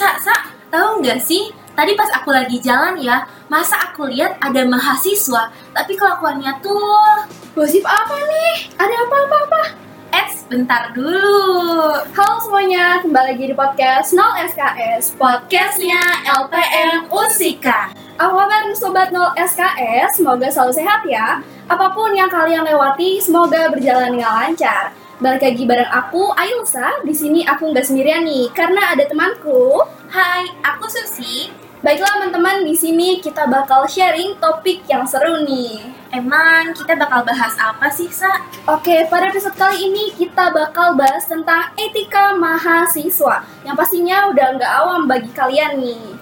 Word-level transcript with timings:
Sa, 0.00 0.16
Sa, 0.16 0.32
tahu 0.72 1.04
nggak 1.04 1.20
sih? 1.20 1.52
Tadi 1.76 1.92
pas 1.92 2.08
aku 2.16 2.32
lagi 2.32 2.56
jalan 2.56 2.96
ya, 2.96 3.20
masa 3.52 3.76
aku 3.84 4.08
lihat 4.08 4.32
ada 4.40 4.64
mahasiswa, 4.64 5.52
tapi 5.76 5.92
kelakuannya 5.92 6.56
tuh... 6.64 7.28
Gosip 7.52 7.84
apa 7.84 8.16
nih? 8.16 8.72
Ada 8.80 8.96
apa-apa-apa? 8.96 9.76
Eits, 10.16 10.48
bentar 10.48 10.96
dulu. 10.96 12.00
Halo 12.16 12.40
semuanya, 12.40 13.04
kembali 13.04 13.36
lagi 13.36 13.44
di 13.52 13.52
podcast 13.52 14.16
0 14.16 14.40
SKS 14.48 15.20
Podcastnya 15.20 16.00
LPM 16.32 17.04
Usika. 17.12 17.92
Apa 18.16 18.32
kabar 18.40 18.72
Sobat 18.72 19.12
0 19.12 19.36
SKS? 19.36 20.16
Semoga 20.16 20.48
selalu 20.48 20.80
sehat 20.80 21.04
ya 21.04 21.44
Apa 21.68 21.92
pun 21.92 22.16
yang 22.16 22.32
kalian 22.32 22.64
lewati, 22.64 23.20
semoga 23.20 23.68
berjalan 23.68 24.16
dengan 24.16 24.32
lancar 24.32 24.96
Balik 25.20 25.44
lagi 25.44 25.68
bareng 25.68 25.92
aku, 25.92 26.32
Ailsa 26.32 27.04
Di 27.04 27.12
sini 27.12 27.44
aku 27.44 27.68
nggak 27.68 27.84
sendirian 27.84 28.24
nih, 28.24 28.48
karena 28.56 28.96
ada 28.96 29.04
temanku 29.04 29.84
Hai, 30.08 30.48
aku 30.64 30.88
Susi. 30.88 31.52
Baiklah 31.84 32.16
teman-teman, 32.16 32.64
di 32.64 32.72
sini 32.72 33.20
kita 33.20 33.44
bakal 33.44 33.84
sharing 33.84 34.40
topik 34.40 34.80
yang 34.88 35.04
seru 35.04 35.44
nih 35.44 35.92
Emang 36.08 36.72
kita 36.72 36.96
bakal 36.96 37.20
bahas 37.28 37.52
apa 37.60 37.92
sih, 37.92 38.08
Sa? 38.08 38.32
Oke, 38.64 39.04
pada 39.12 39.28
episode 39.28 39.60
kali 39.60 39.92
ini 39.92 40.16
kita 40.16 40.56
bakal 40.56 40.96
bahas 40.96 41.28
tentang 41.28 41.68
etika 41.76 42.32
mahasiswa 42.40 43.44
Yang 43.68 43.76
pastinya 43.76 44.24
udah 44.32 44.56
nggak 44.56 44.72
awam 44.72 45.04
bagi 45.04 45.28
kalian 45.36 45.84
nih 45.84 46.16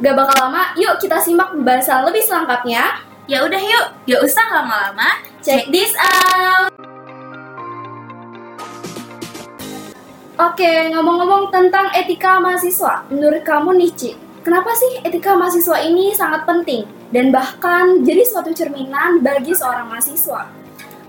Gak 0.00 0.16
bakal 0.16 0.48
lama, 0.48 0.72
yuk 0.80 0.96
kita 0.96 1.20
simak 1.20 1.52
pembahasan 1.52 2.08
lebih 2.08 2.24
selengkapnya. 2.24 3.04
Ya 3.28 3.44
udah 3.44 3.60
yuk, 3.60 3.86
gak 4.08 4.24
usah 4.24 4.48
lama-lama. 4.48 5.20
Check 5.44 5.68
this 5.68 5.92
out. 6.00 6.99
Oke, 10.40 10.88
ngomong-ngomong 10.88 11.52
tentang 11.52 11.92
etika 11.92 12.40
mahasiswa, 12.40 13.04
menurut 13.12 13.44
kamu 13.44 13.76
nih 13.76 13.92
Ci, 13.92 14.10
kenapa 14.40 14.72
sih 14.72 15.04
etika 15.04 15.36
mahasiswa 15.36 15.76
ini 15.84 16.16
sangat 16.16 16.48
penting 16.48 16.88
dan 17.12 17.28
bahkan 17.28 18.00
jadi 18.00 18.24
suatu 18.24 18.48
cerminan 18.56 19.20
bagi 19.20 19.52
seorang 19.52 19.92
mahasiswa? 19.92 20.48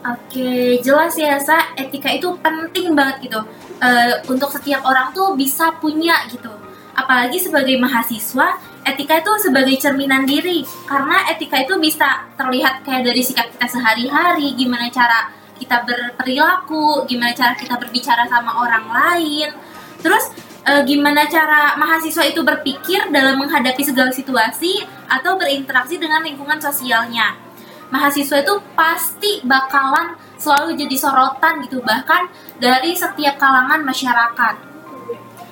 Oke, 0.04 0.84
jelas 0.84 1.16
ya 1.16 1.40
Sa, 1.40 1.72
etika 1.80 2.12
itu 2.12 2.28
penting 2.44 2.92
banget 2.92 3.32
gitu. 3.32 3.40
Eh, 3.80 4.20
untuk 4.28 4.52
setiap 4.52 4.84
orang 4.84 5.16
tuh 5.16 5.32
bisa 5.40 5.80
punya 5.80 6.28
gitu. 6.28 6.52
Apalagi 6.92 7.40
sebagai 7.40 7.80
mahasiswa, 7.80 8.60
etika 8.84 9.24
itu 9.24 9.32
sebagai 9.48 9.80
cerminan 9.80 10.28
diri 10.28 10.68
karena 10.84 11.32
etika 11.32 11.64
itu 11.64 11.80
bisa 11.80 12.28
terlihat 12.36 12.84
kayak 12.84 13.08
dari 13.08 13.24
sikap 13.24 13.48
kita 13.48 13.80
sehari-hari 13.80 14.60
gimana 14.60 14.92
cara 14.92 15.32
kita 15.62 15.86
berperilaku 15.86 17.06
gimana 17.06 17.38
cara 17.38 17.54
kita 17.54 17.78
berbicara 17.78 18.26
sama 18.26 18.66
orang 18.66 18.90
lain. 18.90 19.50
Terus 20.02 20.34
e, 20.66 20.72
gimana 20.90 21.30
cara 21.30 21.78
mahasiswa 21.78 22.26
itu 22.26 22.42
berpikir 22.42 23.14
dalam 23.14 23.38
menghadapi 23.38 23.86
segala 23.86 24.10
situasi 24.10 24.82
atau 25.06 25.38
berinteraksi 25.38 26.02
dengan 26.02 26.26
lingkungan 26.26 26.58
sosialnya. 26.58 27.38
Mahasiswa 27.94 28.42
itu 28.42 28.56
pasti 28.74 29.46
bakalan 29.46 30.18
selalu 30.42 30.74
jadi 30.74 30.96
sorotan 30.98 31.62
gitu 31.62 31.86
bahkan 31.86 32.26
dari 32.58 32.98
setiap 32.98 33.38
kalangan 33.38 33.86
masyarakat. 33.86 34.56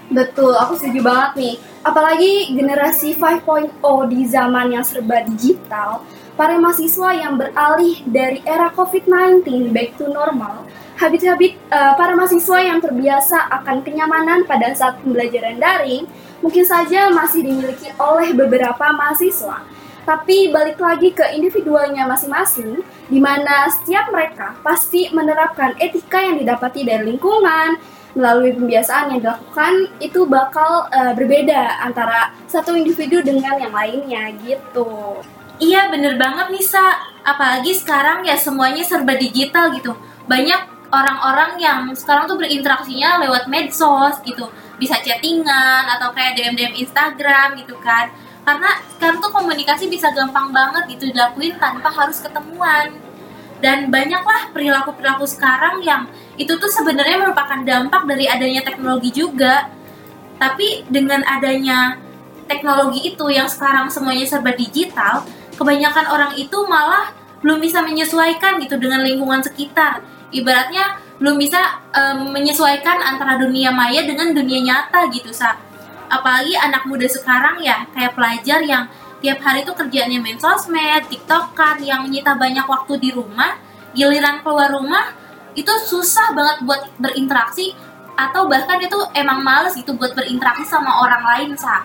Betul, 0.09 0.57
aku 0.57 0.73
setuju 0.73 1.05
banget 1.05 1.31
nih. 1.37 1.55
Apalagi 1.85 2.57
generasi 2.57 3.13
5.0 3.13 3.77
di 4.09 4.25
zaman 4.25 4.73
yang 4.73 4.81
serba 4.81 5.21
digital, 5.21 6.01
para 6.39 6.55
mahasiswa 6.55 7.11
yang 7.19 7.35
beralih 7.35 7.99
dari 8.07 8.39
era 8.47 8.71
COVID-19 8.71 9.75
back 9.75 9.99
to 9.99 10.07
normal, 10.07 10.63
habit-habit 10.95 11.59
uh, 11.67 11.99
para 11.99 12.15
mahasiswa 12.15 12.63
yang 12.63 12.79
terbiasa 12.79 13.51
akan 13.59 13.83
kenyamanan 13.83 14.47
pada 14.47 14.71
saat 14.71 15.03
pembelajaran 15.03 15.59
daring 15.59 16.07
mungkin 16.39 16.63
saja 16.63 17.11
masih 17.11 17.43
dimiliki 17.43 17.91
oleh 17.99 18.31
beberapa 18.31 18.87
mahasiswa. 18.95 19.67
Tapi 20.07 20.47
balik 20.47 20.79
lagi 20.79 21.11
ke 21.11 21.27
individualnya 21.35 22.07
masing-masing, 22.07 22.87
di 23.11 23.19
mana 23.19 23.67
setiap 23.67 24.07
mereka 24.07 24.55
pasti 24.63 25.11
menerapkan 25.11 25.75
etika 25.75 26.23
yang 26.23 26.39
didapati 26.39 26.87
dari 26.87 27.03
lingkungan, 27.03 27.75
melalui 28.15 28.55
pembiasaan 28.55 29.11
yang 29.11 29.19
dilakukan 29.21 29.91
itu 29.99 30.23
bakal 30.23 30.87
uh, 30.87 31.11
berbeda 31.13 31.83
antara 31.83 32.31
satu 32.47 32.79
individu 32.79 33.19
dengan 33.19 33.59
yang 33.59 33.75
lainnya 33.75 34.33
gitu. 34.39 35.19
Iya 35.59 35.91
bener 35.91 36.15
banget 36.15 36.55
Nisa, 36.55 37.03
apalagi 37.19 37.75
sekarang 37.75 38.23
ya 38.23 38.39
semuanya 38.39 38.79
serba 38.87 39.11
digital 39.19 39.75
gitu. 39.75 39.91
Banyak 40.23 40.87
orang-orang 40.87 41.59
yang 41.59 41.79
sekarang 41.91 42.31
tuh 42.31 42.39
berinteraksinya 42.39 43.19
lewat 43.27 43.51
medsos 43.51 44.23
gitu, 44.23 44.47
bisa 44.79 44.95
chattingan 45.03 45.83
atau 45.99 46.15
kayak 46.15 46.39
DM 46.39 46.55
DM 46.55 46.73
Instagram 46.87 47.59
gitu 47.59 47.75
kan. 47.83 48.07
Karena 48.47 48.71
sekarang 48.95 49.19
tuh 49.19 49.35
komunikasi 49.35 49.91
bisa 49.91 50.15
gampang 50.15 50.55
banget 50.55 50.95
gitu 50.95 51.11
dilakuin 51.11 51.59
tanpa 51.59 51.91
harus 51.91 52.23
ketemuan 52.23 53.09
dan 53.59 53.91
banyaklah 53.91 54.49
perilaku-perilaku 54.55 55.27
sekarang 55.27 55.83
yang 55.83 56.07
itu 56.39 56.55
tuh 56.55 56.71
sebenarnya 56.71 57.19
merupakan 57.19 57.59
dampak 57.59 58.07
dari 58.07 58.25
adanya 58.25 58.63
teknologi 58.63 59.11
juga 59.11 59.67
tapi 60.39 60.87
dengan 60.87 61.19
adanya 61.27 61.99
teknologi 62.47 63.11
itu 63.13 63.25
yang 63.27 63.51
sekarang 63.51 63.91
semuanya 63.91 64.23
serba 64.23 64.55
digital 64.55 65.27
kebanyakan 65.59 66.07
orang 66.07 66.31
itu 66.39 66.55
malah 66.65 67.11
belum 67.43 67.59
bisa 67.59 67.83
menyesuaikan 67.83 68.59
gitu 68.63 68.79
dengan 68.79 69.03
lingkungan 69.03 69.43
sekitar 69.43 69.99
ibaratnya 70.31 71.03
belum 71.19 71.35
bisa 71.35 71.83
um, 71.91 72.31
menyesuaikan 72.31 73.03
antara 73.03 73.35
dunia 73.35 73.75
maya 73.75 74.07
dengan 74.07 74.31
dunia 74.31 74.59
nyata 74.63 75.11
gitu 75.11 75.35
sa 75.35 75.59
apalagi 76.07 76.55
anak 76.55 76.87
muda 76.87 77.05
sekarang 77.05 77.59
ya 77.59 77.85
kayak 77.91 78.15
pelajar 78.15 78.63
yang 78.63 78.87
tiap 79.19 79.39
hari 79.43 79.67
tuh 79.67 79.75
kerjaannya 79.75 80.19
main 80.23 80.39
sosmed, 80.39 81.11
tiktokan 81.11 81.83
yang 81.83 82.07
menyita 82.07 82.39
banyak 82.39 82.63
waktu 82.63 82.93
di 83.03 83.09
rumah, 83.11 83.59
giliran 83.91 84.39
keluar 84.41 84.71
rumah 84.71 85.11
itu 85.53 85.69
susah 85.83 86.31
banget 86.31 86.57
buat 86.63 86.81
berinteraksi 86.97 87.75
atau 88.15 88.47
bahkan 88.47 88.79
itu 88.79 88.95
emang 89.15 89.43
males 89.43 89.75
gitu 89.75 89.95
buat 89.95 90.15
berinteraksi 90.15 90.63
sama 90.67 91.03
orang 91.03 91.23
lain 91.23 91.49
sa. 91.59 91.83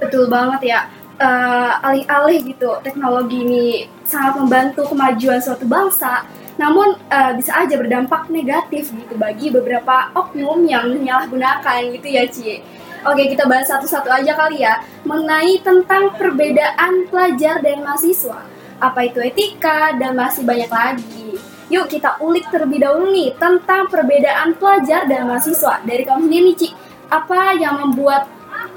Betul 0.00 0.32
banget 0.32 0.60
ya. 0.64 0.80
Uh, 1.14 1.78
alih-alih 1.78 2.42
gitu 2.42 2.74
teknologi 2.82 3.46
ini 3.46 3.86
sangat 4.02 4.34
membantu 4.34 4.82
kemajuan 4.90 5.38
suatu 5.38 5.62
bangsa, 5.62 6.26
namun 6.58 6.98
uh, 7.06 7.30
bisa 7.38 7.54
aja 7.54 7.78
berdampak 7.78 8.26
negatif 8.34 8.90
gitu 8.90 9.14
bagi 9.14 9.46
beberapa 9.54 10.10
oknum 10.10 10.66
yang 10.66 10.90
menyalahgunakan 10.90 11.94
gitu 11.94 12.08
ya 12.10 12.26
Ci. 12.26 12.58
Oke, 13.06 13.30
kita 13.30 13.46
bahas 13.46 13.70
satu-satu 13.70 14.10
aja 14.10 14.34
kali 14.34 14.66
ya 14.66 14.82
mengenai 15.06 15.62
tentang 15.62 16.10
perbedaan 16.18 17.06
pelajar 17.06 17.62
dan 17.62 17.86
mahasiswa. 17.86 18.42
Apa 18.82 19.06
itu 19.06 19.22
etika 19.22 19.94
dan 19.94 20.18
masih 20.18 20.42
banyak 20.42 20.66
lagi. 20.66 21.38
Yuk 21.70 21.94
kita 21.94 22.18
ulik 22.18 22.50
terlebih 22.50 22.82
dahulu 22.82 23.14
nih 23.14 23.38
tentang 23.38 23.86
perbedaan 23.86 24.58
pelajar 24.58 25.06
dan 25.06 25.30
mahasiswa. 25.30 25.78
Dari 25.86 26.02
kamu 26.02 26.26
sendiri 26.26 26.52
Ci, 26.58 26.68
apa 27.06 27.54
yang 27.54 27.78
membuat 27.86 28.26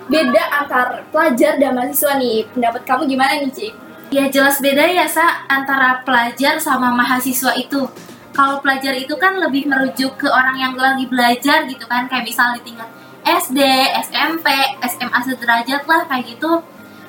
beda 0.08 0.44
antar 0.64 1.04
pelajar 1.12 1.60
dan 1.60 1.76
mahasiswa 1.76 2.16
nih? 2.16 2.48
Pendapat 2.52 2.82
kamu 2.88 3.04
gimana 3.10 3.34
nih, 3.42 3.52
Ci? 3.52 3.68
Ya 4.08 4.32
jelas 4.32 4.64
beda 4.64 4.88
ya, 4.88 5.04
Sa, 5.08 5.44
antara 5.52 6.02
pelajar 6.08 6.60
sama 6.64 6.96
mahasiswa 6.96 7.52
itu. 7.60 7.88
Kalau 8.32 8.62
pelajar 8.62 8.94
itu 8.94 9.18
kan 9.18 9.36
lebih 9.42 9.68
merujuk 9.68 10.16
ke 10.22 10.28
orang 10.30 10.56
yang 10.56 10.74
lagi 10.78 11.10
belajar 11.10 11.68
gitu 11.68 11.84
kan, 11.90 12.08
kayak 12.08 12.24
misal 12.24 12.56
di 12.56 12.62
tingkat 12.64 12.88
SD, 13.28 13.60
SMP, 14.08 14.48
SMA 14.88 15.20
sederajat 15.28 15.84
lah 15.84 16.08
kayak 16.08 16.38
gitu. 16.38 16.64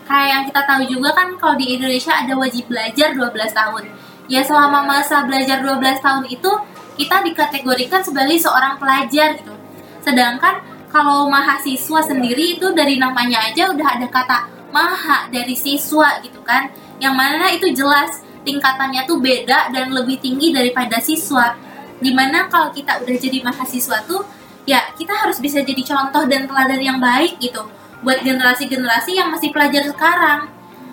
Kayak 0.08 0.28
yang 0.32 0.42
kita 0.50 0.60
tahu 0.66 0.82
juga 0.88 1.10
kan 1.14 1.28
kalau 1.38 1.54
di 1.54 1.78
Indonesia 1.78 2.16
ada 2.16 2.34
wajib 2.34 2.66
belajar 2.66 3.14
12 3.14 3.54
tahun. 3.54 3.84
Ya 4.26 4.42
selama 4.42 4.82
masa 4.88 5.22
belajar 5.28 5.62
12 5.62 6.02
tahun 6.02 6.24
itu 6.26 6.50
kita 6.98 7.22
dikategorikan 7.22 8.02
sebagai 8.02 8.34
seorang 8.40 8.80
pelajar 8.82 9.38
gitu. 9.38 9.54
Sedangkan 10.02 10.58
kalau 10.88 11.28
mahasiswa 11.28 12.00
sendiri 12.00 12.56
itu 12.56 12.66
dari 12.72 12.96
namanya 12.96 13.44
aja 13.48 13.68
udah 13.72 14.00
ada 14.00 14.06
kata 14.08 14.38
maha 14.72 15.28
dari 15.28 15.52
siswa 15.56 16.20
gitu 16.24 16.40
kan. 16.44 16.72
Yang 16.98 17.14
mana 17.14 17.46
itu 17.52 17.66
jelas 17.72 18.24
tingkatannya 18.42 19.04
tuh 19.04 19.20
beda 19.20 19.70
dan 19.72 19.92
lebih 19.92 20.18
tinggi 20.18 20.50
daripada 20.50 20.98
siswa. 20.98 21.54
Di 21.98 22.10
mana 22.14 22.48
kalau 22.48 22.72
kita 22.72 23.04
udah 23.04 23.16
jadi 23.16 23.44
mahasiswa 23.44 24.04
tuh 24.08 24.24
ya 24.68 24.84
kita 24.96 25.12
harus 25.12 25.40
bisa 25.40 25.64
jadi 25.64 25.80
contoh 25.84 26.28
dan 26.28 26.44
teladan 26.44 26.80
yang 26.80 26.98
baik 27.00 27.40
gitu 27.40 27.64
buat 28.04 28.22
generasi-generasi 28.22 29.16
yang 29.16 29.28
masih 29.32 29.50
pelajar 29.50 29.82
sekarang. 29.88 30.48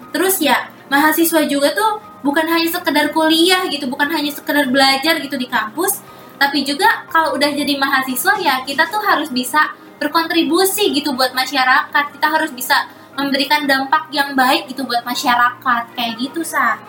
Terus 0.09 0.39
ya, 0.41 0.71
mahasiswa 0.88 1.44
juga 1.45 1.75
tuh 1.75 2.01
bukan 2.25 2.48
hanya 2.50 2.71
sekedar 2.71 3.13
kuliah 3.13 3.68
gitu, 3.69 3.86
bukan 3.86 4.09
hanya 4.09 4.31
sekedar 4.33 4.65
belajar 4.71 5.21
gitu 5.21 5.38
di 5.38 5.45
kampus, 5.45 6.01
tapi 6.41 6.65
juga 6.65 7.06
kalau 7.13 7.38
udah 7.38 7.51
jadi 7.53 7.77
mahasiswa 7.77 8.33
ya 8.41 8.63
kita 8.65 8.89
tuh 8.89 9.03
harus 9.06 9.30
bisa 9.30 9.75
berkontribusi 10.01 10.92
gitu 10.95 11.13
buat 11.13 11.31
masyarakat. 11.31 12.03
Kita 12.15 12.27
harus 12.27 12.51
bisa 12.51 12.88
memberikan 13.15 13.63
dampak 13.63 14.12
yang 14.12 14.36
baik 14.36 14.68
gitu 14.71 14.83
buat 14.83 15.03
masyarakat. 15.07 15.83
Kayak 15.95 16.13
gitu, 16.19 16.44
Sa. 16.44 16.80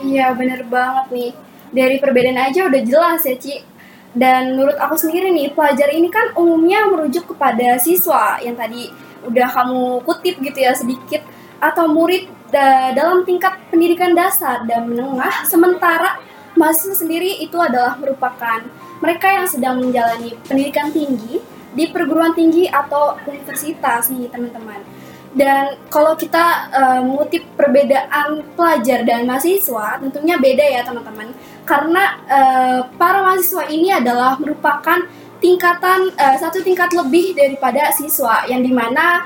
Iya, 0.00 0.32
bener 0.32 0.64
banget 0.68 1.06
nih. 1.12 1.32
Dari 1.70 1.96
perbedaan 2.02 2.50
aja 2.50 2.66
udah 2.66 2.82
jelas 2.82 3.22
ya, 3.22 3.36
Ci 3.38 3.70
dan 4.10 4.58
menurut 4.58 4.74
aku 4.74 4.98
sendiri 4.98 5.30
nih, 5.30 5.54
pelajar 5.54 5.86
ini 5.94 6.10
kan 6.10 6.34
umumnya 6.34 6.82
merujuk 6.90 7.30
kepada 7.30 7.78
siswa 7.78 8.42
yang 8.42 8.58
tadi 8.58 8.90
udah 9.22 9.46
kamu 9.46 10.02
kutip 10.02 10.42
gitu 10.42 10.58
ya 10.58 10.72
sedikit 10.74 11.22
atau 11.60 11.86
murid 11.86 12.26
da- 12.50 12.90
dalam 12.96 13.22
tingkat 13.22 13.54
pendidikan 13.68 14.16
dasar 14.16 14.64
dan 14.66 14.88
menengah 14.88 15.44
sementara 15.46 16.18
mahasiswa 16.56 17.04
sendiri 17.06 17.38
itu 17.38 17.54
adalah 17.60 17.94
merupakan 18.00 18.64
mereka 18.98 19.28
yang 19.30 19.46
sedang 19.46 19.78
menjalani 19.78 20.34
pendidikan 20.48 20.90
tinggi 20.90 21.38
di 21.74 21.88
perguruan 21.90 22.34
tinggi 22.34 22.66
atau 22.66 23.18
universitas 23.26 24.10
nih 24.10 24.30
teman-teman. 24.30 24.82
Dan 25.30 25.78
kalau 25.86 26.18
kita 26.18 26.66
uh, 26.74 27.00
mengutip 27.06 27.46
perbedaan 27.54 28.42
pelajar 28.58 29.06
dan 29.06 29.30
mahasiswa 29.30 30.02
tentunya 30.02 30.34
beda 30.34 30.64
ya 30.66 30.82
teman-teman. 30.82 31.30
Karena 31.62 32.18
uh, 32.26 32.80
para 32.98 33.22
mahasiswa 33.22 33.70
ini 33.70 33.94
adalah 33.94 34.34
merupakan 34.42 35.06
tingkatan 35.38 36.10
uh, 36.18 36.36
satu 36.36 36.66
tingkat 36.66 36.90
lebih 36.92 37.38
daripada 37.38 37.94
siswa 37.94 38.42
yang 38.50 38.60
di 38.60 38.74
mana 38.74 39.24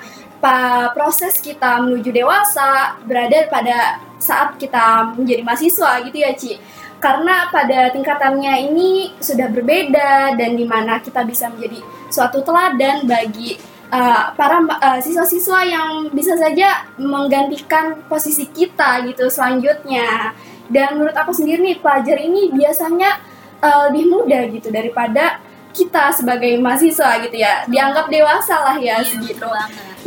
proses 0.93 1.41
kita 1.41 1.81
menuju 1.81 2.13
dewasa 2.13 3.01
berada 3.09 3.49
pada 3.49 3.97
saat 4.21 4.61
kita 4.61 5.17
menjadi 5.17 5.41
mahasiswa 5.41 6.05
gitu 6.05 6.17
ya 6.21 6.37
Ci 6.37 6.61
karena 7.05 7.53
pada 7.53 7.93
tingkatannya 7.93 8.73
ini 8.73 9.13
sudah 9.21 9.53
berbeda 9.53 10.41
dan 10.41 10.57
di 10.57 10.65
mana 10.65 11.05
kita 11.05 11.21
bisa 11.29 11.53
menjadi 11.53 11.85
suatu 12.09 12.41
teladan 12.41 13.05
bagi 13.05 13.61
uh, 13.93 14.33
para 14.33 14.65
uh, 14.65 14.99
siswa-siswa 15.05 15.69
yang 15.69 15.89
bisa 16.17 16.33
saja 16.41 16.89
menggantikan 16.97 18.09
posisi 18.09 18.49
kita 18.49 19.05
gitu 19.05 19.29
selanjutnya. 19.29 20.33
Dan 20.65 20.97
menurut 20.97 21.13
aku 21.13 21.37
sendiri 21.37 21.61
nih 21.61 21.77
pelajar 21.85 22.17
ini 22.17 22.49
biasanya 22.57 23.21
uh, 23.61 23.93
lebih 23.93 24.09
muda 24.09 24.41
gitu 24.49 24.73
daripada 24.73 25.45
kita 25.77 26.09
sebagai 26.17 26.57
mahasiswa 26.57 27.21
gitu 27.21 27.37
ya. 27.37 27.69
Dianggap 27.69 28.09
dewasa 28.09 28.65
lah 28.65 28.77
ya 28.81 29.05
Iya, 29.05 29.13
segitu. 29.13 29.45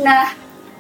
Nah, 0.02 0.34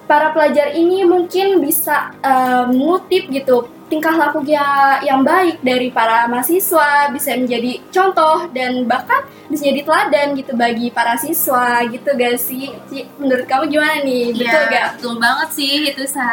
para 0.09 0.33
pelajar 0.33 0.73
ini 0.73 1.05
mungkin 1.05 1.61
bisa 1.61 2.09
uh, 2.25 2.65
mengutip 2.73 3.29
gitu 3.29 3.76
tingkah 3.87 4.15
laku 4.19 4.43
ya- 4.43 4.99
yang 4.99 5.23
baik 5.23 5.63
dari 5.63 5.87
para 5.91 6.27
mahasiswa, 6.27 7.07
bisa 7.09 7.35
menjadi 7.39 7.79
contoh 7.87 8.51
dan 8.51 8.83
bahkan 8.83 9.23
bisa 9.47 9.71
jadi 9.71 9.81
teladan 9.87 10.35
gitu 10.35 10.51
bagi 10.59 10.91
para 10.91 11.15
siswa 11.15 11.81
gitu 11.87 12.09
gak 12.11 12.35
sih? 12.35 12.75
Ci, 12.91 13.07
Menurut 13.15 13.47
kamu 13.47 13.63
gimana 13.71 14.03
nih? 14.03 14.35
Betul 14.35 14.43
Iya, 14.43 14.71
gak? 14.71 14.87
betul 14.99 15.13
banget 15.17 15.49
sih 15.55 15.73
itu 15.87 16.03
sa 16.03 16.27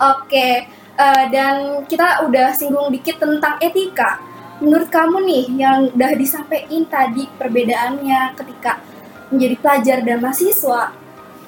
Oke, 0.00 0.64
eh, 0.96 1.24
dan 1.28 1.84
kita 1.84 2.24
udah 2.24 2.56
singgung 2.56 2.88
dikit 2.88 3.20
tentang 3.20 3.60
etika. 3.60 4.16
Menurut 4.64 4.88
kamu 4.88 5.20
nih, 5.28 5.44
yang 5.60 5.92
udah 5.92 6.12
disampaikan 6.16 6.88
tadi 6.88 7.28
perbedaannya 7.36 8.32
ketika 8.32 8.80
menjadi 9.28 9.56
pelajar 9.60 9.98
dan 10.00 10.24
mahasiswa, 10.24 10.92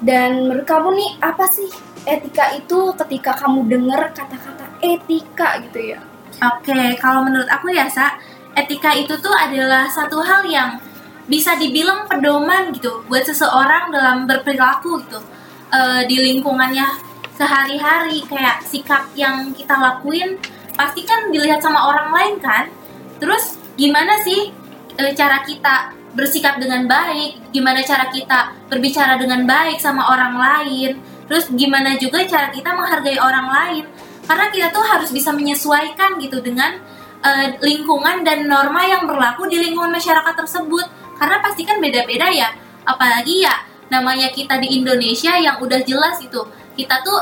dan 0.04 0.48
menurut 0.48 0.68
kamu 0.68 0.88
nih 1.00 1.10
apa 1.22 1.48
sih 1.48 1.68
etika 2.04 2.52
itu 2.52 2.92
ketika 2.98 3.32
kamu 3.38 3.70
dengar 3.70 4.10
kata-kata 4.10 4.66
etika 4.82 5.62
gitu 5.62 5.94
ya? 5.94 6.00
Oke, 6.42 6.98
kalau 6.98 7.22
menurut 7.22 7.46
aku 7.46 7.70
ya, 7.70 7.86
Sa, 7.86 8.18
etika 8.58 8.92
itu 8.98 9.14
tuh 9.22 9.32
adalah 9.32 9.86
satu 9.86 10.18
hal 10.20 10.42
yang 10.44 10.82
bisa 11.30 11.54
dibilang 11.54 12.10
pedoman 12.10 12.74
gitu 12.74 13.06
buat 13.06 13.22
seseorang 13.22 13.94
dalam 13.94 14.26
berperilaku 14.26 15.06
gitu 15.06 15.22
Eh, 15.72 16.04
di 16.04 16.20
lingkungannya 16.20 16.84
sehari-hari 17.32 18.20
kayak 18.28 18.60
sikap 18.60 19.08
yang 19.16 19.56
kita 19.56 19.72
lakuin 19.72 20.36
pasti 20.76 21.00
kan 21.08 21.32
dilihat 21.32 21.64
sama 21.64 21.88
orang 21.88 22.12
lain 22.12 22.34
kan. 22.44 22.68
Terus 23.16 23.56
gimana 23.80 24.20
sih 24.20 24.52
eh, 25.00 25.12
cara 25.16 25.40
kita 25.40 25.96
bersikap 26.12 26.60
dengan 26.60 26.84
baik, 26.84 27.56
gimana 27.56 27.80
cara 27.80 28.12
kita 28.12 28.52
berbicara 28.68 29.16
dengan 29.16 29.48
baik 29.48 29.80
sama 29.80 30.12
orang 30.12 30.36
lain, 30.36 31.00
terus 31.24 31.48
gimana 31.56 31.96
juga 31.96 32.20
cara 32.28 32.52
kita 32.52 32.68
menghargai 32.76 33.16
orang 33.16 33.48
lain 33.48 33.84
karena 34.26 34.46
kita 34.54 34.68
tuh 34.70 34.84
harus 34.86 35.10
bisa 35.10 35.34
menyesuaikan 35.34 36.18
gitu 36.22 36.38
dengan 36.38 36.78
eh, 37.22 37.48
lingkungan 37.58 38.22
dan 38.22 38.46
norma 38.46 38.86
yang 38.86 39.06
berlaku 39.06 39.50
di 39.50 39.58
lingkungan 39.58 39.90
masyarakat 39.90 40.34
tersebut. 40.38 40.86
Karena 41.18 41.38
pasti 41.42 41.62
kan 41.66 41.78
beda-beda 41.78 42.30
ya. 42.30 42.50
Apalagi 42.86 43.46
ya 43.46 43.54
namanya 43.90 44.30
kita 44.32 44.58
di 44.58 44.80
Indonesia 44.82 45.36
yang 45.38 45.60
udah 45.60 45.80
jelas 45.84 46.18
itu 46.22 46.40
kita 46.74 47.02
tuh 47.02 47.18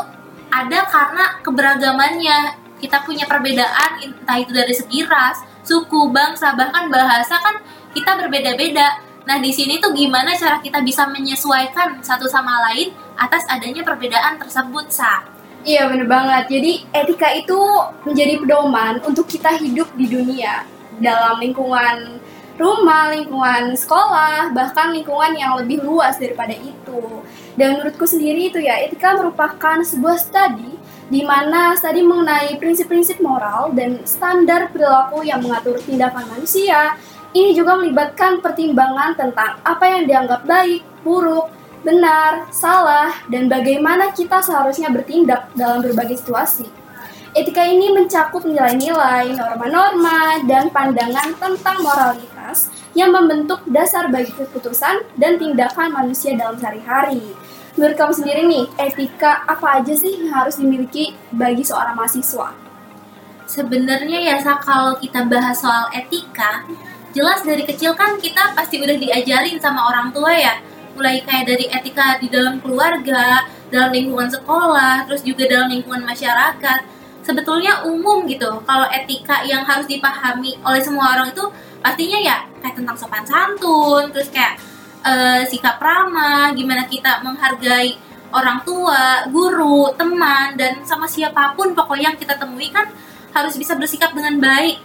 ada 0.52 0.86
karena 0.88 1.24
keberagamannya. 1.44 2.38
Kita 2.80 3.04
punya 3.04 3.28
perbedaan 3.28 4.00
entah 4.00 4.40
itu 4.40 4.56
dari 4.56 4.72
segi 4.72 5.04
ras 5.04 5.44
suku 5.60 6.08
bangsa 6.08 6.56
bahkan 6.56 6.88
bahasa 6.88 7.36
kan 7.36 7.60
kita 7.92 8.16
berbeda-beda. 8.16 9.04
Nah 9.28 9.36
di 9.36 9.52
sini 9.52 9.76
tuh 9.76 9.92
gimana 9.92 10.32
cara 10.32 10.64
kita 10.64 10.80
bisa 10.80 11.04
menyesuaikan 11.04 12.00
satu 12.00 12.24
sama 12.24 12.72
lain 12.72 12.88
atas 13.20 13.44
adanya 13.52 13.84
perbedaan 13.84 14.40
tersebut 14.40 14.88
sa 14.88 15.39
Iya 15.60 15.92
bener 15.92 16.08
banget. 16.08 16.48
Jadi 16.48 16.72
etika 16.88 17.28
itu 17.36 17.60
menjadi 18.08 18.40
pedoman 18.40 19.04
untuk 19.04 19.28
kita 19.28 19.60
hidup 19.60 19.92
di 19.92 20.08
dunia 20.08 20.64
dalam 20.96 21.36
lingkungan 21.36 22.16
rumah, 22.56 23.12
lingkungan 23.12 23.72
sekolah, 23.72 24.52
bahkan 24.52 24.92
lingkungan 24.92 25.32
yang 25.36 25.56
lebih 25.60 25.84
luas 25.84 26.16
daripada 26.16 26.52
itu. 26.56 27.24
Dan 27.56 27.76
menurutku 27.76 28.08
sendiri 28.08 28.52
itu 28.52 28.60
ya 28.60 28.80
etika 28.84 29.16
merupakan 29.16 29.84
sebuah 29.84 30.16
studi 30.16 30.80
di 31.12 31.20
mana 31.28 31.76
studi 31.76 32.04
mengenai 32.04 32.56
prinsip-prinsip 32.56 33.20
moral 33.20 33.72
dan 33.76 34.00
standar 34.08 34.72
perilaku 34.72 35.24
yang 35.24 35.44
mengatur 35.44 35.76
tindakan 35.84 36.24
manusia. 36.36 36.96
Ini 37.30 37.52
juga 37.52 37.76
melibatkan 37.76 38.40
pertimbangan 38.42 39.14
tentang 39.14 39.60
apa 39.62 39.84
yang 39.86 40.08
dianggap 40.08 40.42
baik, 40.48 40.82
buruk, 41.04 41.52
benar, 41.80 42.48
salah, 42.52 43.12
dan 43.32 43.48
bagaimana 43.48 44.12
kita 44.12 44.40
seharusnya 44.44 44.92
bertindak 44.92 45.48
dalam 45.56 45.80
berbagai 45.80 46.20
situasi. 46.20 46.68
Etika 47.30 47.62
ini 47.62 47.94
mencakup 47.94 48.42
nilai-nilai, 48.42 49.30
norma-norma, 49.38 50.42
dan 50.50 50.66
pandangan 50.74 51.30
tentang 51.38 51.78
moralitas 51.78 52.74
yang 52.90 53.14
membentuk 53.14 53.62
dasar 53.70 54.10
bagi 54.10 54.34
keputusan 54.34 55.06
dan 55.14 55.38
tindakan 55.38 55.94
manusia 55.94 56.34
dalam 56.34 56.58
sehari-hari. 56.58 57.22
Menurut 57.78 57.94
kamu 57.94 58.12
sendiri 58.18 58.42
nih, 58.50 58.66
etika 58.82 59.46
apa 59.46 59.78
aja 59.78 59.94
sih 59.94 60.18
yang 60.18 60.34
harus 60.34 60.58
dimiliki 60.58 61.14
bagi 61.30 61.62
seorang 61.62 61.94
mahasiswa? 61.94 62.50
Sebenarnya 63.46 64.18
ya 64.18 64.36
Sa, 64.42 64.58
kalau 64.58 64.98
kita 64.98 65.26
bahas 65.30 65.62
soal 65.62 65.86
etika, 65.94 66.66
jelas 67.14 67.46
dari 67.46 67.62
kecil 67.62 67.94
kan 67.94 68.18
kita 68.18 68.58
pasti 68.58 68.82
udah 68.82 68.98
diajarin 68.98 69.62
sama 69.62 69.86
orang 69.86 70.10
tua 70.10 70.34
ya. 70.34 70.54
Mulai 70.96 71.22
kayak 71.22 71.44
dari 71.46 71.64
etika 71.70 72.18
di 72.18 72.28
dalam 72.28 72.58
keluarga, 72.58 73.46
dalam 73.70 73.90
lingkungan 73.94 74.28
sekolah, 74.28 75.06
terus 75.06 75.22
juga 75.22 75.46
dalam 75.46 75.70
lingkungan 75.70 76.02
masyarakat. 76.02 76.80
Sebetulnya 77.22 77.86
umum 77.86 78.26
gitu. 78.26 78.48
Kalau 78.64 78.86
etika 78.90 79.44
yang 79.46 79.62
harus 79.62 79.86
dipahami 79.86 80.58
oleh 80.64 80.82
semua 80.82 81.14
orang 81.14 81.30
itu 81.30 81.44
pastinya 81.80 82.18
ya 82.20 82.44
kayak 82.60 82.76
tentang 82.76 82.96
sopan 82.98 83.24
santun, 83.24 84.10
terus 84.12 84.28
kayak 84.28 84.58
eh, 85.06 85.42
sikap 85.48 85.80
ramah, 85.80 86.52
gimana 86.52 86.84
kita 86.90 87.22
menghargai 87.24 87.96
orang 88.30 88.62
tua, 88.62 89.26
guru, 89.30 89.90
teman, 89.98 90.54
dan 90.54 90.82
sama 90.86 91.06
siapa 91.06 91.54
pun 91.58 91.74
pokoknya 91.74 92.14
yang 92.14 92.18
kita 92.18 92.38
temui 92.38 92.70
kan 92.70 92.86
harus 93.34 93.54
bisa 93.58 93.74
bersikap 93.74 94.14
dengan 94.14 94.38
baik. 94.38 94.78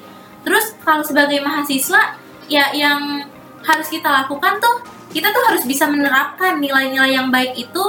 Terus 0.45 0.77
kalau 0.85 1.01
sebagai 1.01 1.41
mahasiswa 1.41 2.17
ya 2.45 2.69
yang 2.73 3.25
harus 3.65 3.87
kita 3.89 4.05
lakukan 4.05 4.61
tuh 4.61 4.77
kita 5.15 5.31
tuh 5.31 5.43
harus 5.47 5.63
bisa 5.63 5.87
menerapkan 5.87 6.59
nilai-nilai 6.59 7.15
yang 7.15 7.31
baik 7.31 7.55
itu 7.55 7.83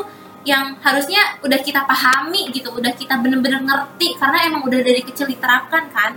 yang 0.47 0.79
harusnya 0.79 1.43
udah 1.43 1.59
kita 1.59 1.83
pahami 1.83 2.55
gitu, 2.55 2.71
udah 2.71 2.95
kita 2.95 3.19
bener-bener 3.19 3.67
ngerti 3.67 4.15
karena 4.15 4.47
emang 4.47 4.63
udah 4.63 4.79
dari 4.79 5.03
kecil 5.03 5.27
diterapkan 5.27 5.91
kan. 5.91 6.15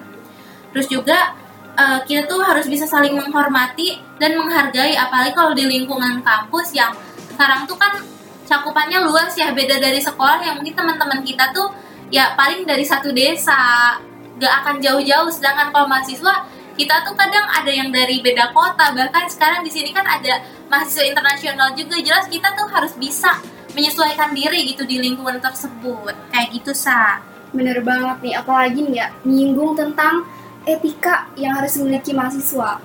Terus 0.70 0.86
juga 0.86 1.34
eh, 1.74 2.00
kita 2.06 2.30
tuh 2.30 2.46
harus 2.46 2.70
bisa 2.70 2.86
saling 2.86 3.18
menghormati 3.18 3.98
dan 4.22 4.38
menghargai 4.38 4.94
apalagi 4.94 5.34
kalau 5.34 5.58
di 5.58 5.66
lingkungan 5.66 6.22
kampus 6.22 6.78
yang 6.78 6.94
sekarang 7.34 7.66
tuh 7.66 7.74
kan 7.82 7.98
cakupannya 8.46 9.02
luas 9.02 9.34
ya 9.34 9.50
beda 9.50 9.82
dari 9.82 9.98
sekolah 9.98 10.46
yang 10.46 10.62
mungkin 10.62 10.78
teman-teman 10.78 11.26
kita 11.26 11.50
tuh 11.50 11.74
ya 12.14 12.38
paling 12.38 12.70
dari 12.70 12.86
satu 12.86 13.10
desa 13.10 13.98
gak 14.42 14.54
akan 14.66 14.76
jauh-jauh 14.82 15.30
sedangkan 15.30 15.70
kalau 15.74 15.86
mahasiswa 15.86 16.46
kita 16.80 17.04
tuh 17.04 17.12
kadang 17.20 17.44
ada 17.52 17.68
yang 17.68 17.92
dari 17.92 18.24
beda 18.24 18.56
kota 18.56 18.96
bahkan 18.96 19.28
sekarang 19.28 19.68
di 19.68 19.72
sini 19.72 19.92
kan 19.92 20.08
ada 20.08 20.40
mahasiswa 20.72 21.04
internasional 21.04 21.76
juga 21.76 22.00
jelas 22.00 22.32
kita 22.32 22.56
tuh 22.56 22.72
harus 22.72 22.96
bisa 22.96 23.36
menyesuaikan 23.76 24.32
diri 24.32 24.72
gitu 24.72 24.88
di 24.88 25.04
lingkungan 25.04 25.44
tersebut 25.44 26.16
kayak 26.32 26.56
gitu 26.56 26.72
sa 26.72 27.20
Bener 27.50 27.82
banget 27.82 28.18
nih, 28.22 28.36
apalagi 28.38 28.80
nih 28.86 28.96
ya, 29.02 29.08
menyinggung 29.26 29.74
tentang 29.74 30.22
etika 30.70 31.26
yang 31.34 31.58
harus 31.58 31.82
dimiliki 31.82 32.14
mahasiswa. 32.14 32.78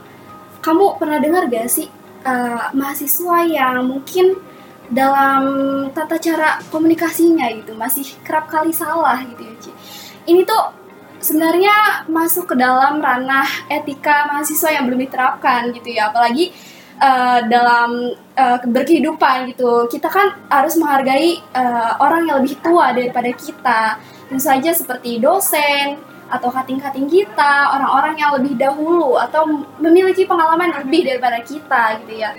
Kamu 0.64 0.96
pernah 0.96 1.20
dengar 1.20 1.52
gak 1.52 1.68
sih 1.68 1.88
eh, 2.24 2.66
mahasiswa 2.72 3.44
yang 3.44 3.84
mungkin 3.84 4.40
dalam 4.88 5.44
tata 5.92 6.16
cara 6.20 6.60
komunikasinya 6.68 7.48
gitu 7.56 7.72
masih 7.72 8.04
kerap 8.24 8.48
kali 8.48 8.72
salah 8.72 9.20
gitu 9.24 9.42
ya 9.44 9.54
Ci. 9.60 9.70
Ini 10.32 10.40
tuh 10.48 10.64
sebenarnya 11.24 12.04
masuk 12.12 12.52
ke 12.52 12.54
dalam 12.60 13.00
ranah 13.00 13.48
etika 13.72 14.28
mahasiswa 14.28 14.76
yang 14.76 14.84
belum 14.84 15.08
diterapkan 15.08 15.72
gitu 15.72 15.96
ya, 15.96 16.12
apalagi 16.12 16.52
uh, 17.00 17.40
dalam 17.48 18.12
uh, 18.36 18.58
berkehidupan 18.60 19.48
gitu. 19.56 19.88
Kita 19.88 20.12
kan 20.12 20.36
harus 20.52 20.76
menghargai 20.76 21.40
uh, 21.56 21.96
orang 22.04 22.28
yang 22.28 22.44
lebih 22.44 22.60
tua 22.60 22.92
daripada 22.92 23.32
kita. 23.32 23.96
Tentu 24.28 24.44
saja 24.44 24.70
seperti 24.76 25.16
dosen 25.16 25.96
atau 26.28 26.52
kating-kating 26.52 27.08
kita, 27.08 27.72
orang-orang 27.72 28.20
yang 28.20 28.36
lebih 28.36 28.60
dahulu 28.60 29.16
atau 29.16 29.64
memiliki 29.80 30.28
pengalaman 30.28 30.76
lebih 30.84 31.08
daripada 31.08 31.40
kita 31.40 32.04
gitu 32.04 32.20
ya. 32.20 32.36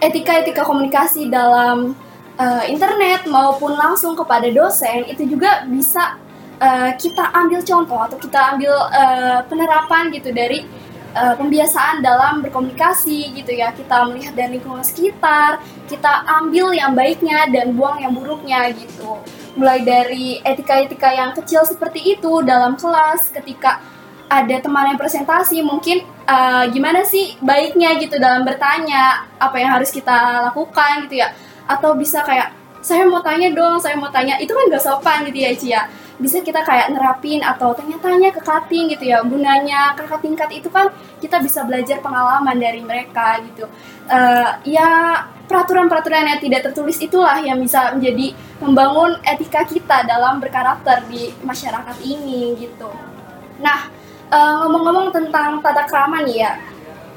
Etika-etika 0.00 0.64
komunikasi 0.64 1.28
dalam 1.28 1.92
uh, 2.40 2.64
internet 2.64 3.28
maupun 3.28 3.76
langsung 3.76 4.16
kepada 4.16 4.48
dosen 4.48 5.04
itu 5.08 5.24
juga 5.28 5.64
bisa 5.68 6.16
uh, 6.62 6.90
kita 6.94 7.24
ambil 7.34 7.60
contoh 7.66 7.98
atau 7.98 8.16
kita 8.22 8.38
ambil 8.54 8.72
uh, 8.94 9.42
penerapan 9.50 10.14
gitu 10.14 10.30
dari 10.30 10.62
uh, 11.18 11.34
pembiasaan 11.34 12.00
dalam 12.00 12.40
berkomunikasi 12.46 13.34
gitu 13.34 13.52
ya. 13.52 13.74
Kita 13.74 14.06
melihat 14.06 14.38
dari 14.38 14.62
lingkungan 14.62 14.86
sekitar 14.86 15.58
kita 15.90 16.22
ambil 16.40 16.70
yang 16.72 16.94
baiknya 16.94 17.50
dan 17.50 17.74
buang 17.74 17.98
yang 17.98 18.14
buruknya 18.14 18.70
gitu. 18.72 19.18
Mulai 19.58 19.84
dari 19.84 20.40
etika-etika 20.40 21.10
yang 21.12 21.34
kecil 21.36 21.66
seperti 21.66 22.16
itu 22.16 22.40
dalam 22.46 22.78
kelas 22.78 23.28
ketika 23.34 23.82
ada 24.32 24.64
teman 24.64 24.88
yang 24.88 24.96
presentasi 24.96 25.60
mungkin 25.60 26.08
uh, 26.24 26.64
gimana 26.72 27.04
sih 27.04 27.36
baiknya 27.44 28.00
gitu 28.00 28.16
dalam 28.16 28.48
bertanya 28.48 29.28
apa 29.36 29.60
yang 29.60 29.76
harus 29.76 29.92
kita 29.92 30.48
lakukan 30.48 31.04
gitu 31.04 31.20
ya. 31.20 31.34
Atau 31.68 31.92
bisa 31.98 32.24
kayak 32.24 32.56
saya 32.82 33.06
mau 33.06 33.20
tanya 33.20 33.52
dong 33.52 33.76
saya 33.76 33.92
mau 34.00 34.08
tanya. 34.08 34.40
Itu 34.40 34.56
kan 34.56 34.72
gak 34.72 34.80
sopan 34.82 35.28
gitu 35.28 35.38
ya 35.38 35.52
Cia 35.52 35.82
bisa 36.22 36.38
kita 36.38 36.62
kayak 36.62 36.94
nerapin 36.94 37.42
atau 37.42 37.74
tanya-tanya 37.74 38.30
ke 38.30 38.38
cutting 38.38 38.94
gitu 38.94 39.10
ya. 39.10 39.18
Gunanya 39.26 39.98
kakak 39.98 40.22
tingkat 40.22 40.48
itu 40.54 40.70
kan 40.70 40.94
kita 41.18 41.42
bisa 41.42 41.66
belajar 41.66 41.98
pengalaman 41.98 42.54
dari 42.54 42.78
mereka 42.78 43.42
gitu. 43.42 43.66
Uh, 44.06 44.54
ya 44.62 45.18
peraturan-peraturan 45.50 46.30
yang 46.30 46.40
tidak 46.40 46.70
tertulis 46.70 46.96
itulah 47.02 47.42
yang 47.42 47.58
bisa 47.58 47.90
menjadi 47.92 48.32
membangun 48.62 49.18
etika 49.26 49.66
kita 49.66 50.06
dalam 50.06 50.38
berkarakter 50.38 51.02
di 51.10 51.34
masyarakat 51.42 51.98
ini 52.06 52.54
gitu. 52.62 52.88
Nah 53.58 53.90
uh, 54.30 54.62
ngomong-ngomong 54.62 55.10
tentang 55.10 55.58
tata 55.58 55.84
krama 55.90 56.22
nih 56.22 56.46
ya 56.46 56.52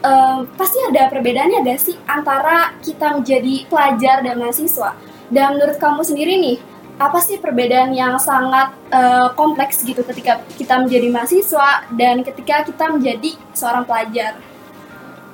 uh, 0.04 0.40
pasti 0.58 0.82
ada 0.84 1.08
perbedaannya 1.10 1.64
gak 1.64 1.80
sih 1.80 1.96
antara 2.06 2.74
kita 2.82 3.22
menjadi 3.22 3.70
pelajar 3.70 4.26
dan 4.26 4.36
mahasiswa? 4.42 4.98
Dan 5.26 5.58
menurut 5.58 5.82
kamu 5.82 6.06
sendiri 6.06 6.38
nih 6.38 6.58
apa 6.96 7.20
sih 7.20 7.44
perbedaan 7.44 7.92
yang 7.92 8.16
sangat 8.16 8.72
uh, 8.88 9.28
kompleks 9.36 9.84
gitu 9.84 10.00
ketika 10.08 10.40
kita 10.56 10.80
menjadi 10.80 11.12
mahasiswa 11.12 11.84
dan 11.92 12.24
ketika 12.24 12.64
kita 12.64 12.88
menjadi 12.88 13.36
seorang 13.52 13.84
pelajar? 13.84 14.40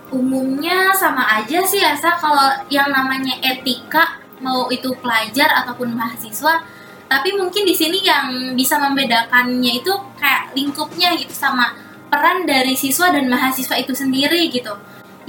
Umumnya 0.10 0.92
sama 0.98 1.24
aja 1.40 1.64
sih 1.64 1.80
Asa 1.80 2.18
kalau 2.18 2.66
yang 2.68 2.90
namanya 2.90 3.38
etika 3.46 4.20
mau 4.42 4.68
itu 4.74 4.90
pelajar 5.00 5.54
ataupun 5.64 5.94
mahasiswa, 5.94 6.66
tapi 7.06 7.38
mungkin 7.38 7.64
di 7.64 7.78
sini 7.78 8.02
yang 8.02 8.58
bisa 8.58 8.82
membedakannya 8.82 9.86
itu 9.86 9.94
kayak 10.18 10.52
lingkupnya 10.58 11.14
gitu 11.16 11.32
sama 11.32 11.78
peran 12.10 12.44
dari 12.44 12.74
siswa 12.74 13.14
dan 13.14 13.30
mahasiswa 13.30 13.78
itu 13.78 13.94
sendiri 13.94 14.50
gitu. 14.50 14.74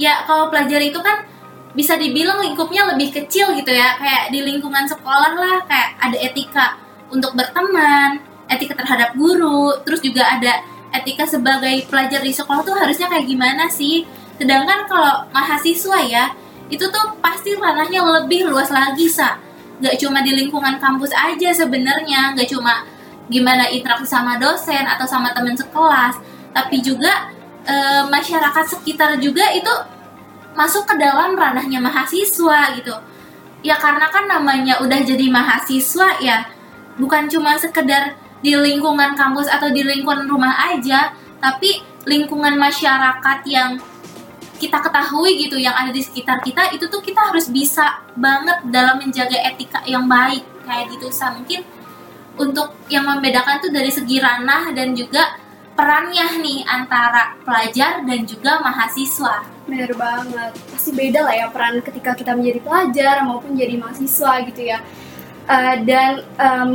Ya 0.01 0.25
kalau 0.25 0.49
pelajar 0.49 0.81
itu 0.81 0.97
kan 0.99 1.29
bisa 1.73 1.97
dibilang 1.97 2.41
lingkupnya 2.41 2.89
lebih 2.93 3.13
kecil 3.13 3.53
gitu 3.57 3.73
ya. 3.73 3.97
Kayak 3.97 4.33
di 4.33 4.39
lingkungan 4.45 4.85
sekolah 4.85 5.33
lah 5.37 5.57
kayak 5.65 5.89
ada 5.99 6.17
etika 6.17 6.65
untuk 7.09 7.33
berteman 7.37 8.21
etika 8.49 8.77
terhadap 8.77 9.15
guru 9.17 9.81
terus 9.81 10.03
juga 10.03 10.27
ada 10.27 10.61
etika 10.93 11.25
sebagai 11.25 11.89
pelajar 11.89 12.21
di 12.21 12.29
sekolah 12.29 12.61
tuh 12.61 12.77
harusnya 12.77 13.09
kayak 13.09 13.25
gimana 13.25 13.65
sih? 13.69 14.05
Sedangkan 14.37 14.85
kalau 14.85 15.25
mahasiswa 15.33 15.99
ya 16.05 16.25
itu 16.69 16.85
tuh 16.89 17.17
pasti 17.21 17.53
ranahnya 17.57 18.01
lebih 18.21 18.49
luas 18.49 18.69
lagi 18.69 19.09
sa. 19.09 19.37
Nggak 19.81 19.99
cuma 19.99 20.21
di 20.21 20.31
lingkungan 20.37 20.77
kampus 20.77 21.11
aja 21.11 21.49
sebenarnya 21.51 22.37
nggak 22.37 22.49
cuma 22.49 22.85
gimana 23.31 23.71
interaksi 23.71 24.07
sama 24.07 24.35
dosen 24.37 24.83
atau 24.83 25.07
sama 25.07 25.31
teman 25.31 25.55
sekelas 25.55 26.19
tapi 26.51 26.83
juga 26.83 27.31
e, 27.63 27.75
masyarakat 28.11 28.65
sekitar 28.67 29.15
juga 29.17 29.47
itu 29.55 29.73
masuk 30.53 30.85
ke 30.85 30.95
dalam 30.97 31.33
ranahnya 31.33 31.81
mahasiswa 31.81 32.77
gitu 32.77 32.93
ya 33.65 33.79
karena 33.79 34.07
kan 34.09 34.29
namanya 34.29 34.79
udah 34.81 34.99
jadi 35.01 35.29
mahasiswa 35.29 36.19
ya 36.21 36.45
bukan 36.97 37.29
cuma 37.29 37.57
sekedar 37.57 38.13
di 38.43 38.53
lingkungan 38.53 39.15
kampus 39.15 39.47
atau 39.47 39.71
di 39.71 39.81
lingkungan 39.81 40.27
rumah 40.27 40.53
aja 40.73 41.15
tapi 41.39 41.81
lingkungan 42.03 42.59
masyarakat 42.59 43.39
yang 43.47 43.79
kita 44.59 44.79
ketahui 44.79 45.35
gitu 45.43 45.59
yang 45.59 45.75
ada 45.75 45.91
di 45.91 45.99
sekitar 45.99 46.39
kita 46.43 46.71
itu 46.71 46.87
tuh 46.87 47.03
kita 47.03 47.19
harus 47.19 47.51
bisa 47.51 48.03
banget 48.15 48.63
dalam 48.71 48.99
menjaga 48.99 49.35
etika 49.51 49.83
yang 49.83 50.07
baik 50.07 50.43
kayak 50.63 50.91
gitu 50.91 51.11
sa 51.11 51.35
mungkin 51.35 51.63
untuk 52.39 52.73
yang 52.89 53.05
membedakan 53.05 53.61
tuh 53.61 53.69
dari 53.69 53.91
segi 53.93 54.17
ranah 54.17 54.73
dan 54.73 54.97
juga 54.97 55.37
perannya 55.73 56.41
nih 56.41 56.59
antara 56.65 57.37
pelajar 57.45 58.01
dan 58.05 58.25
juga 58.25 58.61
mahasiswa. 58.61 59.52
Bener 59.63 59.95
banget, 59.95 60.51
pasti 60.67 60.91
beda 60.91 61.23
lah 61.23 61.35
ya 61.39 61.47
peran 61.47 61.79
ketika 61.79 62.11
kita 62.19 62.35
menjadi 62.35 62.59
pelajar 62.59 63.15
maupun 63.23 63.55
jadi 63.55 63.79
mahasiswa 63.79 64.43
gitu 64.51 64.61
ya. 64.67 64.83
Uh, 65.43 65.75
dan 65.87 66.23
um, 66.39 66.71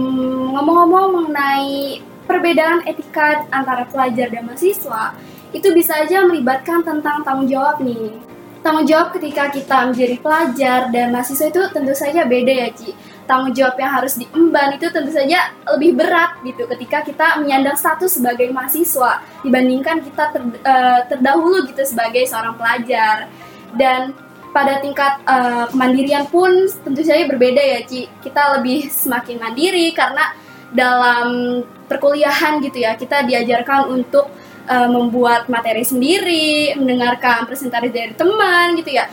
ngomong-ngomong 0.57 1.07
mengenai 1.21 2.01
perbedaan 2.25 2.85
etika 2.89 3.45
antara 3.53 3.85
pelajar 3.89 4.33
dan 4.33 4.49
mahasiswa, 4.49 5.17
itu 5.53 5.69
bisa 5.73 6.01
aja 6.01 6.25
melibatkan 6.25 6.81
tentang 6.85 7.25
tanggung 7.25 7.49
jawab 7.49 7.81
nih. 7.81 8.17
Tanggung 8.65 8.89
jawab 8.89 9.13
ketika 9.17 9.53
kita 9.53 9.93
menjadi 9.93 10.17
pelajar 10.21 10.81
dan 10.89 11.13
mahasiswa 11.13 11.49
itu 11.49 11.63
tentu 11.73 11.93
saja 11.93 12.25
beda 12.25 12.53
ya 12.53 12.69
Ci 12.73 12.93
tanggung 13.29 13.53
jawab 13.53 13.77
yang 13.77 13.93
harus 13.93 14.17
diemban 14.17 14.75
itu 14.75 14.89
tentu 14.89 15.13
saja 15.13 15.53
lebih 15.77 16.01
berat 16.01 16.41
gitu 16.41 16.65
ketika 16.65 17.05
kita 17.05 17.27
menyandang 17.45 17.77
status 17.77 18.17
sebagai 18.17 18.49
mahasiswa 18.49 19.21
dibandingkan 19.45 20.01
kita 20.01 20.25
ter, 20.33 20.43
uh, 20.65 21.01
terdahulu 21.07 21.69
gitu 21.69 21.85
sebagai 21.85 22.25
seorang 22.25 22.57
pelajar. 22.57 23.29
Dan 23.77 24.17
pada 24.49 24.81
tingkat 24.81 25.21
uh, 25.29 25.69
kemandirian 25.69 26.25
pun 26.33 26.49
tentu 26.81 27.05
saja 27.05 27.29
berbeda 27.29 27.61
ya 27.61 27.85
Ci. 27.85 28.09
Kita 28.25 28.59
lebih 28.59 28.89
semakin 28.89 29.37
mandiri 29.37 29.93
karena 29.93 30.33
dalam 30.73 31.61
perkuliahan 31.89 32.61
gitu 32.65 32.85
ya 32.85 32.97
kita 32.97 33.25
diajarkan 33.25 33.89
untuk 33.93 34.29
uh, 34.69 34.89
membuat 34.89 35.49
materi 35.49 35.81
sendiri 35.81 36.77
mendengarkan 36.77 37.49
presentasi 37.49 37.89
dari 37.89 38.13
teman 38.13 38.77
gitu 38.77 39.01
ya 39.01 39.09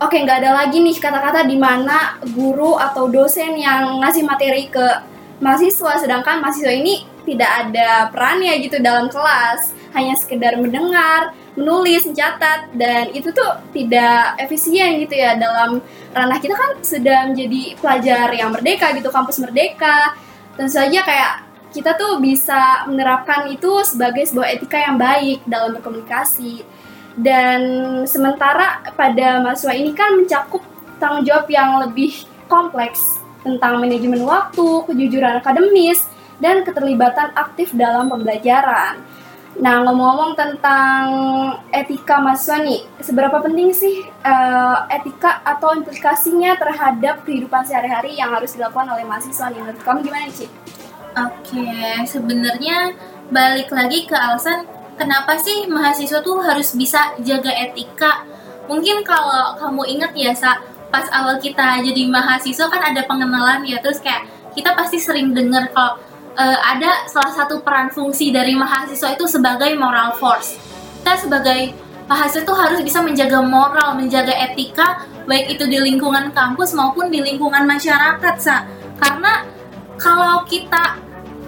oke 0.00 0.16
nggak 0.16 0.38
ada 0.42 0.50
lagi 0.64 0.82
nih 0.82 0.96
kata-kata 0.98 1.46
di 1.46 1.58
mana 1.58 2.18
guru 2.34 2.78
atau 2.78 3.06
dosen 3.06 3.54
yang 3.58 4.02
ngasih 4.02 4.26
materi 4.26 4.70
ke 4.70 4.86
mahasiswa 5.42 6.00
sedangkan 6.00 6.40
mahasiswa 6.40 6.72
ini 6.72 7.14
tidak 7.24 7.50
ada 7.50 8.12
perannya 8.12 8.60
gitu 8.60 8.78
dalam 8.78 9.08
kelas. 9.08 9.72
Hanya 9.96 10.14
sekedar 10.14 10.60
mendengar 10.60 11.32
menulis 11.54 12.04
mencatat 12.04 12.74
dan 12.74 13.14
itu 13.14 13.30
tuh 13.30 13.62
tidak 13.70 14.36
efisien 14.42 14.98
gitu 15.06 15.14
ya 15.14 15.38
dalam 15.38 15.78
ranah 16.10 16.38
kita 16.42 16.54
kan 16.54 16.70
sudah 16.82 17.30
menjadi 17.30 17.78
pelajar 17.78 18.28
yang 18.34 18.50
merdeka 18.52 18.92
gitu 18.94 19.08
kampus 19.08 19.40
merdeka. 19.40 20.14
Tentu 20.54 20.70
saja 20.70 21.00
kayak 21.02 21.32
kita 21.74 21.98
tuh 21.98 22.22
bisa 22.22 22.86
menerapkan 22.86 23.50
itu 23.50 23.82
sebagai 23.82 24.22
sebuah 24.26 24.54
etika 24.54 24.78
yang 24.78 24.94
baik 24.94 25.42
dalam 25.46 25.74
berkomunikasi 25.74 26.62
dan 27.14 27.60
sementara 28.10 28.82
pada 28.98 29.38
mahasiswa 29.38 29.74
ini 29.74 29.94
kan 29.94 30.18
mencakup 30.18 30.62
tanggung 30.98 31.22
jawab 31.22 31.46
yang 31.46 31.78
lebih 31.86 32.26
kompleks 32.50 33.22
tentang 33.44 33.78
manajemen 33.78 34.24
waktu, 34.24 34.88
kejujuran 34.88 35.38
akademis, 35.38 36.08
dan 36.42 36.66
keterlibatan 36.66 37.30
aktif 37.36 37.70
dalam 37.76 38.10
pembelajaran. 38.10 38.98
Nah, 39.54 39.86
ngomong-ngomong 39.86 40.34
tentang 40.34 41.06
etika 41.70 42.18
mahasiswa 42.18 42.58
nih, 42.58 42.82
seberapa 42.98 43.38
penting 43.38 43.70
sih 43.70 44.02
uh, 44.26 44.82
etika 44.90 45.46
atau 45.46 45.78
implikasinya 45.78 46.58
terhadap 46.58 47.22
kehidupan 47.22 47.62
sehari-hari 47.62 48.18
yang 48.18 48.34
harus 48.34 48.58
dilakukan 48.58 48.90
oleh 48.90 49.06
mahasiswa 49.06 49.54
nih? 49.54 49.62
Menurut 49.62 49.82
kamu 49.86 49.98
gimana, 50.10 50.26
sih? 50.34 50.50
Oke, 51.14 51.70
sebenarnya 52.10 52.98
balik 53.30 53.70
lagi 53.70 54.10
ke 54.10 54.18
alasan 54.18 54.66
kenapa 54.98 55.38
sih 55.38 55.66
mahasiswa 55.66 56.22
tuh 56.22 56.42
harus 56.42 56.74
bisa 56.74 57.14
jaga 57.22 57.50
etika? 57.50 58.26
Mungkin 58.70 59.04
kalau 59.04 59.58
kamu 59.60 59.82
ingat 59.98 60.12
ya, 60.16 60.32
Sa, 60.32 60.56
pas 60.88 61.04
awal 61.12 61.36
kita 61.42 61.82
jadi 61.84 62.08
mahasiswa 62.08 62.66
kan 62.70 62.80
ada 62.80 63.04
pengenalan 63.04 63.66
ya, 63.66 63.82
terus 63.82 64.00
kayak 64.00 64.24
kita 64.54 64.72
pasti 64.72 65.02
sering 65.02 65.34
dengar 65.34 65.68
kalau 65.74 65.98
uh, 66.38 66.58
ada 66.62 67.04
salah 67.10 67.34
satu 67.34 67.60
peran 67.60 67.90
fungsi 67.90 68.30
dari 68.30 68.54
mahasiswa 68.54 69.12
itu 69.12 69.26
sebagai 69.26 69.74
moral 69.76 70.14
force. 70.16 70.56
Kita 71.02 71.18
sebagai 71.18 71.74
mahasiswa 72.08 72.46
tuh 72.46 72.56
harus 72.56 72.80
bisa 72.80 73.02
menjaga 73.04 73.42
moral, 73.44 73.98
menjaga 73.98 74.32
etika, 74.32 75.04
baik 75.28 75.58
itu 75.58 75.64
di 75.68 75.78
lingkungan 75.82 76.32
kampus 76.32 76.72
maupun 76.72 77.12
di 77.12 77.20
lingkungan 77.20 77.66
masyarakat, 77.68 78.34
Sa. 78.40 78.64
Karena 78.96 79.44
kalau 79.98 80.46
kita 80.48 80.96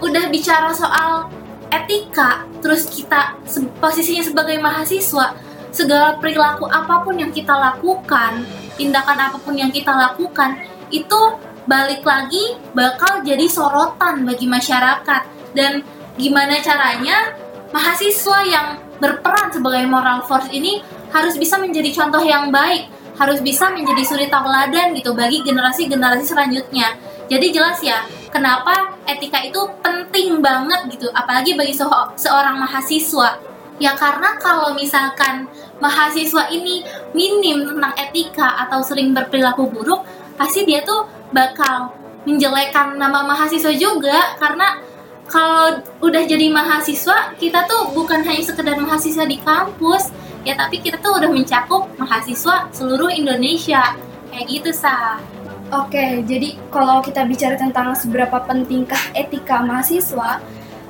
udah 0.03 0.29
bicara 0.29 0.69
soal 0.77 1.33
etika 1.71 2.47
terus 2.61 2.87
kita 2.87 3.39
posisinya 3.81 4.23
sebagai 4.25 4.57
mahasiswa 4.59 5.37
segala 5.77 6.17
perilaku 6.17 6.65
apa 6.73 7.05
pun 7.05 7.21
yang 7.21 7.29
kita 7.29 7.53
lakukan, 7.53 8.49
tindakan 8.81 9.29
apa 9.29 9.37
pun 9.37 9.53
yang 9.53 9.69
kita 9.69 9.93
lakukan 9.93 10.57
itu 10.89 11.21
balik 11.69 12.01
lagi 12.01 12.57
bakal 12.73 13.21
jadi 13.21 13.45
sorotan 13.45 14.25
bagi 14.25 14.49
masyarakat 14.49 15.23
dan 15.53 15.85
gimana 16.17 16.63
caranya 16.65 17.37
mahasiswa 17.75 18.39
yang 18.49 18.67
berperan 18.97 19.53
sebagai 19.53 19.85
moral 19.85 20.25
force 20.25 20.49
ini 20.49 20.81
harus 21.13 21.37
bisa 21.37 21.61
menjadi 21.61 21.93
contoh 21.93 22.25
yang 22.25 22.49
baik, 22.49 22.89
harus 23.21 23.45
bisa 23.45 23.69
menjadi 23.69 24.03
suri 24.05 24.27
tauladan 24.33 24.97
gitu 24.97 25.13
bagi 25.13 25.45
generasi-generasi 25.45 26.25
selanjutnya. 26.25 26.97
Jadi 27.29 27.47
jelas 27.53 27.79
ya, 27.85 28.07
kenapa 28.31 28.97
etika 29.07 29.43
itu 29.43 29.61
penting 29.81 30.43
banget 30.43 30.91
gitu, 30.93 31.09
apalagi 31.15 31.55
bagi 31.55 31.75
seorang 32.17 32.57
mahasiswa. 32.59 33.39
Ya 33.77 33.93
karena 33.93 34.41
kalau 34.41 34.73
misalkan 34.73 35.53
mahasiswa 35.85 36.49
ini 36.49 36.81
minim 37.13 37.69
tentang 37.69 37.93
etika 38.01 38.65
atau 38.67 38.81
sering 38.81 39.13
berperilaku 39.13 39.69
buruk, 39.69 40.01
pasti 40.41 40.65
dia 40.65 40.81
tuh 40.81 41.05
bakal 41.33 41.93
menjelekkan 42.25 42.97
nama 42.97 43.23
mahasiswa 43.29 43.73
juga. 43.77 44.37
Karena 44.41 44.81
kalau 45.29 45.83
udah 46.01 46.23
jadi 46.25 46.49
mahasiswa 46.49 47.37
kita 47.37 47.67
tuh 47.69 47.93
bukan 47.93 48.25
hanya 48.25 48.43
sekedar 48.47 48.79
mahasiswa 48.79 49.27
di 49.27 49.43
kampus 49.43 50.15
ya 50.47 50.55
tapi 50.55 50.79
kita 50.79 51.03
tuh 51.03 51.19
udah 51.19 51.27
mencakup 51.27 51.91
mahasiswa 51.99 52.71
seluruh 52.73 53.11
Indonesia. 53.13 53.93
Kayak 54.33 54.45
gitu 54.53 54.71
sah 54.73 55.21
Oke, 55.67 56.23
jadi 56.23 56.55
kalau 56.71 57.03
kita 57.03 57.27
bicara 57.27 57.59
tentang 57.59 57.91
seberapa 57.99 58.39
pentingkah 58.47 59.11
etika 59.19 59.67
mahasiswa, 59.67 60.39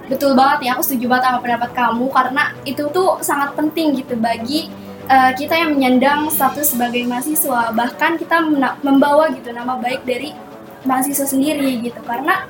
betul 0.04 0.36
banget 0.36 0.68
ya, 0.68 0.70
aku 0.76 0.84
setuju 0.84 1.16
banget 1.16 1.24
sama 1.32 1.38
pendapat 1.40 1.70
kamu 1.72 2.06
karena 2.12 2.44
itu 2.68 2.84
tuh 2.92 3.16
sangat 3.24 3.56
penting 3.56 3.96
gitu 3.96 4.20
bagi 4.20 4.68
uh, 5.08 5.32
kita 5.32 5.56
yang 5.56 5.80
menyandang 5.80 6.28
status 6.28 6.76
sebagai 6.76 7.08
mahasiswa, 7.08 7.72
bahkan 7.72 8.20
kita 8.20 8.44
membawa 8.84 9.32
gitu 9.32 9.48
nama 9.56 9.80
baik 9.80 10.04
dari 10.04 10.36
mahasiswa 10.84 11.24
sendiri 11.24 11.80
gitu 11.80 11.98
karena 12.04 12.44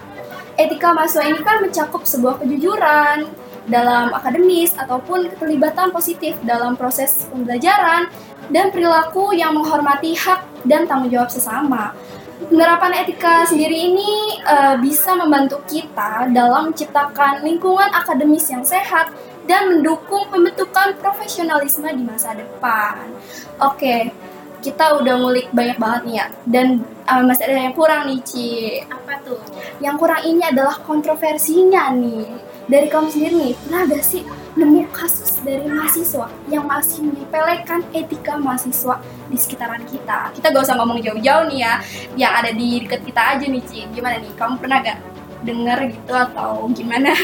etika 0.59 0.91
mahasiswa 0.99 1.31
ini 1.31 1.41
kan 1.47 1.63
mencakup 1.63 2.03
sebuah 2.03 2.43
kejujuran 2.43 3.23
dalam 3.71 4.11
akademis 4.15 4.75
ataupun 4.75 5.31
keterlibatan 5.31 5.95
positif 5.95 6.35
dalam 6.43 6.75
proses 6.75 7.27
pembelajaran 7.31 8.11
dan 8.51 8.71
perilaku 8.71 9.35
yang 9.35 9.59
menghormati 9.59 10.15
hak 10.15 10.43
dan 10.63 10.87
tanggung 10.87 11.11
jawab 11.11 11.31
sesama. 11.31 11.95
Penerapan 12.37 12.93
etika 13.01 13.49
sendiri 13.49 13.89
ini 13.89 14.37
uh, 14.45 14.77
bisa 14.77 15.17
membantu 15.17 15.57
kita 15.65 16.29
dalam 16.37 16.69
menciptakan 16.69 17.41
lingkungan 17.41 17.89
akademis 17.97 18.45
yang 18.53 18.61
sehat 18.61 19.09
dan 19.49 19.73
mendukung 19.73 20.29
pembentukan 20.29 20.93
profesionalisme 21.01 21.89
di 21.89 22.05
masa 22.05 22.37
depan. 22.37 23.09
Oke, 23.57 24.13
kita 24.61 25.01
udah 25.01 25.17
ngulik 25.17 25.49
banyak 25.49 25.81
banget 25.81 26.01
nih 26.05 26.17
ya. 26.21 26.27
Dan 26.45 26.67
uh, 27.09 27.25
masih 27.25 27.49
ada 27.49 27.57
yang 27.57 27.73
kurang 27.73 28.05
nih, 28.05 28.21
Ci. 28.21 28.85
Apa 28.85 29.17
tuh? 29.25 29.41
Yang 29.81 29.97
kurang 29.97 30.23
ini 30.29 30.43
adalah 30.45 30.77
kontroversinya 30.85 31.89
nih. 31.97 32.46
Dari 32.67 32.91
kamu 32.91 33.07
sendiri 33.07 33.35
nih, 33.39 33.55
pernah 33.63 33.87
gak 33.87 34.03
sih 34.03 34.27
nemu 34.59 34.91
kasus 34.91 35.39
dari 35.47 35.71
mahasiswa 35.71 36.27
yang 36.51 36.67
masih 36.67 37.07
menyepelekan 37.07 37.87
etika 37.95 38.35
mahasiswa 38.35 38.99
di 39.31 39.39
sekitaran 39.39 39.87
kita? 39.87 40.35
Kita 40.35 40.51
gak 40.51 40.67
usah 40.67 40.75
ngomong 40.75 40.99
jauh-jauh 40.99 41.47
nih 41.47 41.63
ya, 41.63 41.75
yang 42.19 42.33
ada 42.35 42.51
di 42.51 42.83
deket 42.83 43.07
kita 43.07 43.39
aja 43.39 43.47
nih, 43.47 43.63
Ci. 43.63 43.87
Gimana 43.95 44.19
nih, 44.19 44.35
kamu 44.35 44.59
pernah 44.59 44.83
gak 44.83 44.99
denger 45.47 45.79
gitu 45.95 46.13
atau 46.13 46.67
gimana? 46.75 47.15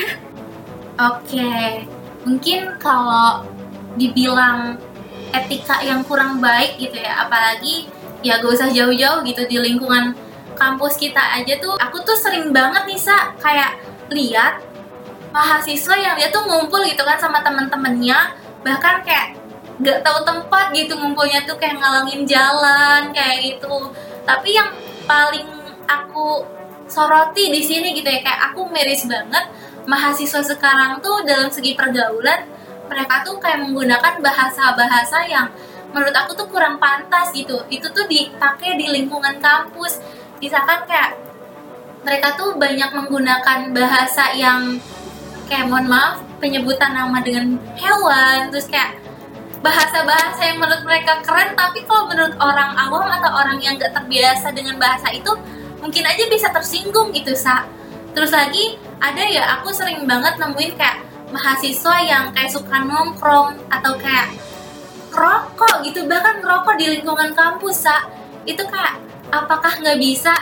Oke, 1.10 1.50
mungkin 2.22 2.78
kalau 2.78 3.42
dibilang 3.98 4.78
etika 5.34 5.82
yang 5.82 6.06
kurang 6.06 6.38
baik 6.38 6.78
gitu 6.78 7.02
ya, 7.02 7.26
apalagi 7.26 7.90
ya 8.22 8.38
gak 8.38 8.54
usah 8.54 8.70
jauh-jauh 8.70 9.26
gitu 9.26 9.42
di 9.50 9.58
lingkungan 9.58 10.14
kampus 10.54 10.94
kita 10.94 11.18
aja 11.18 11.58
tuh 11.58 11.74
aku 11.74 12.06
tuh 12.06 12.14
sering 12.14 12.54
banget 12.54 12.86
nih 12.86 13.00
sa 13.00 13.34
kayak 13.42 13.82
lihat 14.14 14.62
mahasiswa 15.32 15.96
yang 15.96 16.14
dia 16.14 16.28
tuh 16.28 16.44
ngumpul 16.44 16.84
gitu 16.84 17.02
kan 17.02 17.16
sama 17.16 17.40
temen-temennya 17.40 18.36
bahkan 18.62 19.00
kayak 19.02 19.34
gak 19.82 20.04
tahu 20.04 20.22
tempat 20.22 20.70
gitu 20.76 20.94
ngumpulnya 20.94 21.42
tuh 21.48 21.56
kayak 21.58 21.80
ngalangin 21.80 22.22
jalan 22.28 23.10
kayak 23.10 23.42
gitu. 23.42 23.90
Tapi 24.22 24.54
yang 24.54 24.70
paling 25.08 25.48
aku 25.88 26.46
soroti 26.86 27.50
di 27.50 27.64
sini 27.64 27.96
gitu 27.96 28.06
ya 28.06 28.20
kayak 28.22 28.52
aku 28.52 28.68
miris 28.70 29.08
banget 29.08 29.48
mahasiswa 29.88 30.44
sekarang 30.44 31.02
tuh 31.02 31.26
dalam 31.26 31.50
segi 31.50 31.74
pergaulan 31.74 32.46
mereka 32.86 33.24
tuh 33.24 33.40
kayak 33.40 33.64
menggunakan 33.64 34.20
bahasa-bahasa 34.20 35.24
yang 35.26 35.48
menurut 35.90 36.12
aku 36.12 36.36
tuh 36.36 36.46
kurang 36.52 36.76
pantas 36.76 37.32
gitu. 37.32 37.64
Itu 37.72 37.88
tuh 37.90 38.04
dipakai 38.04 38.76
di 38.76 38.92
lingkungan 38.92 39.40
kampus. 39.40 39.98
Misalkan 40.38 40.84
kayak 40.84 41.16
mereka 42.04 42.36
tuh 42.36 42.58
banyak 42.60 42.90
menggunakan 42.92 43.72
bahasa 43.72 44.36
yang 44.36 44.76
kayak 45.46 45.70
mohon 45.70 45.86
maaf 45.90 46.22
penyebutan 46.42 46.90
nama 46.94 47.22
dengan 47.22 47.58
hewan 47.78 48.50
terus 48.50 48.66
kayak 48.66 48.98
bahasa-bahasa 49.62 50.42
yang 50.42 50.58
menurut 50.58 50.82
mereka 50.82 51.22
keren 51.22 51.54
tapi 51.54 51.86
kalau 51.86 52.10
menurut 52.10 52.34
orang 52.42 52.74
awam 52.74 53.06
atau 53.06 53.30
orang 53.30 53.62
yang 53.62 53.78
gak 53.78 53.94
terbiasa 53.94 54.50
dengan 54.50 54.74
bahasa 54.76 55.14
itu 55.14 55.30
mungkin 55.78 56.02
aja 56.02 56.24
bisa 56.26 56.50
tersinggung 56.50 57.14
gitu 57.14 57.34
sa. 57.38 57.66
Terus 58.12 58.34
lagi 58.34 58.76
ada 58.98 59.22
ya 59.22 59.58
aku 59.58 59.70
sering 59.70 60.02
banget 60.04 60.38
nemuin 60.38 60.74
kayak 60.74 61.02
mahasiswa 61.30 61.96
yang 62.02 62.24
kayak 62.34 62.50
suka 62.50 62.76
nongkrong 62.82 63.56
atau 63.70 63.96
kayak 63.96 64.34
rokok 65.14 65.86
gitu 65.86 66.04
bahkan 66.10 66.42
rokok 66.42 66.74
di 66.78 66.98
lingkungan 66.98 67.30
kampus 67.34 67.86
sa. 67.86 68.10
Itu 68.42 68.66
kayak 68.66 68.98
apakah 69.30 69.78
nggak 69.78 69.98
bisa 70.02 70.34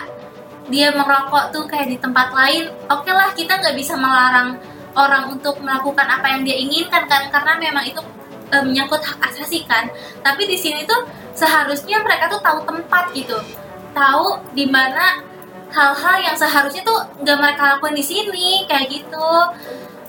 dia 0.72 0.96
merokok 0.96 1.52
tuh 1.52 1.68
kayak 1.68 1.92
di 1.92 1.96
tempat 2.00 2.32
lain? 2.32 2.72
Oke 2.88 3.08
okay 3.08 3.12
lah 3.12 3.28
kita 3.36 3.60
nggak 3.60 3.76
bisa 3.76 4.00
melarang 4.00 4.56
orang 4.94 5.30
untuk 5.30 5.58
melakukan 5.62 6.06
apa 6.06 6.26
yang 6.34 6.42
dia 6.42 6.56
inginkan 6.58 7.06
kan 7.06 7.30
karena 7.30 7.58
memang 7.58 7.84
itu 7.86 8.02
e, 8.50 8.56
menyangkut 8.62 9.00
hak 9.02 9.18
asasi 9.30 9.64
kan. 9.64 9.86
Tapi 10.22 10.46
di 10.46 10.58
sini 10.58 10.82
tuh 10.86 11.06
seharusnya 11.34 12.02
mereka 12.02 12.26
tuh 12.30 12.42
tahu 12.42 12.66
tempat 12.66 13.14
gitu. 13.14 13.38
Tahu 13.94 14.54
di 14.54 14.66
mana 14.66 15.22
hal-hal 15.70 16.16
yang 16.18 16.36
seharusnya 16.36 16.82
tuh 16.82 16.98
nggak 17.22 17.38
mereka 17.38 17.62
lakukan 17.76 17.94
di 17.94 18.04
sini 18.04 18.66
kayak 18.66 18.90
gitu. 18.90 19.30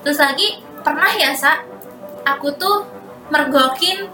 Terus 0.01 0.17
lagi 0.17 0.61
pernah 0.81 1.09
ya 1.13 1.33
sa? 1.37 1.61
Aku 2.25 2.53
tuh 2.57 2.85
mergokin 3.29 4.09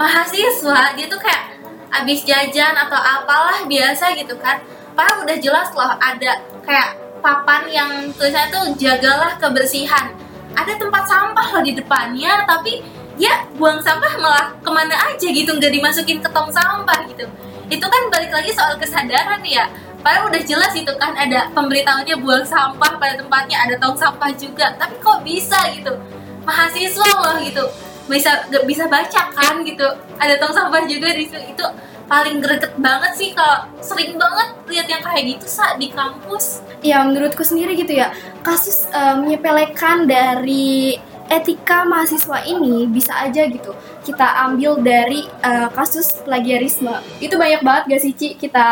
mahasiswa. 0.00 0.96
Dia 0.96 1.06
tuh 1.08 1.20
kayak 1.20 1.60
abis 1.94 2.26
jajan 2.26 2.74
atau 2.74 2.98
apalah 2.98 3.64
biasa 3.68 4.16
gitu 4.16 4.34
kan. 4.40 4.60
Padahal 4.96 5.26
udah 5.26 5.36
jelas 5.38 5.68
loh 5.74 5.92
ada 5.98 6.40
kayak 6.64 7.03
papan 7.24 7.64
yang 7.72 7.90
tulisannya 8.12 8.52
tuh 8.52 8.64
jagalah 8.76 9.32
kebersihan. 9.40 10.12
Ada 10.52 10.76
tempat 10.76 11.08
sampah 11.08 11.56
loh 11.56 11.62
di 11.64 11.72
depannya 11.72 12.44
tapi 12.44 12.84
ya 13.16 13.48
buang 13.56 13.80
sampah 13.80 14.12
malah 14.20 14.52
ke 14.60 14.70
mana 14.70 14.92
aja 14.92 15.24
gitu 15.24 15.56
nggak 15.56 15.72
dimasukin 15.72 16.20
ke 16.20 16.28
tong 16.28 16.52
sampah 16.52 17.08
gitu. 17.08 17.24
Itu 17.72 17.86
kan 17.88 18.12
balik 18.12 18.28
lagi 18.28 18.52
soal 18.52 18.76
kesadaran 18.76 19.40
ya. 19.40 19.72
Padahal 20.04 20.28
udah 20.28 20.42
jelas 20.44 20.76
itu 20.76 20.92
kan 21.00 21.16
ada 21.16 21.48
pemberitahuannya 21.56 22.20
buang 22.20 22.44
sampah 22.44 23.00
pada 23.00 23.16
tempatnya 23.16 23.56
ada 23.64 23.74
tong 23.80 23.96
sampah 23.96 24.28
juga. 24.36 24.76
Tapi 24.76 25.00
kok 25.00 25.24
bisa 25.24 25.56
gitu? 25.72 25.96
Mahasiswa 26.44 27.08
loh 27.24 27.40
gitu. 27.40 27.64
Bisa 28.04 28.44
bisa 28.68 28.84
baca 28.84 29.32
kan 29.32 29.64
gitu. 29.64 29.88
Ada 30.20 30.36
tong 30.36 30.52
sampah 30.52 30.84
juga 30.84 31.08
di 31.16 31.24
situ. 31.24 31.40
Itu 31.40 31.64
paling 32.04 32.40
greget 32.44 32.74
banget 32.76 33.12
sih 33.16 33.30
kalau 33.32 33.64
sering 33.80 34.16
banget 34.20 34.48
lihat 34.68 34.86
yang 34.88 35.02
kayak 35.02 35.36
gitu 35.36 35.46
saat 35.48 35.80
di 35.80 35.88
kampus. 35.92 36.60
Ya 36.84 37.00
menurutku 37.04 37.44
sendiri 37.44 37.76
gitu 37.76 37.96
ya 37.96 38.12
kasus 38.44 38.84
uh, 38.92 39.16
menyepelekan 39.16 40.04
dari 40.04 41.00
etika 41.28 41.88
mahasiswa 41.88 42.44
ini 42.44 42.84
bisa 42.84 43.16
aja 43.16 43.48
gitu 43.48 43.72
kita 44.04 44.44
ambil 44.44 44.76
dari 44.84 45.24
uh, 45.40 45.72
kasus 45.72 46.20
plagiarisme 46.20 46.92
itu 47.16 47.32
banyak 47.40 47.64
banget 47.64 47.96
gak 47.96 48.02
sih 48.04 48.12
Ci 48.12 48.28
kita 48.36 48.66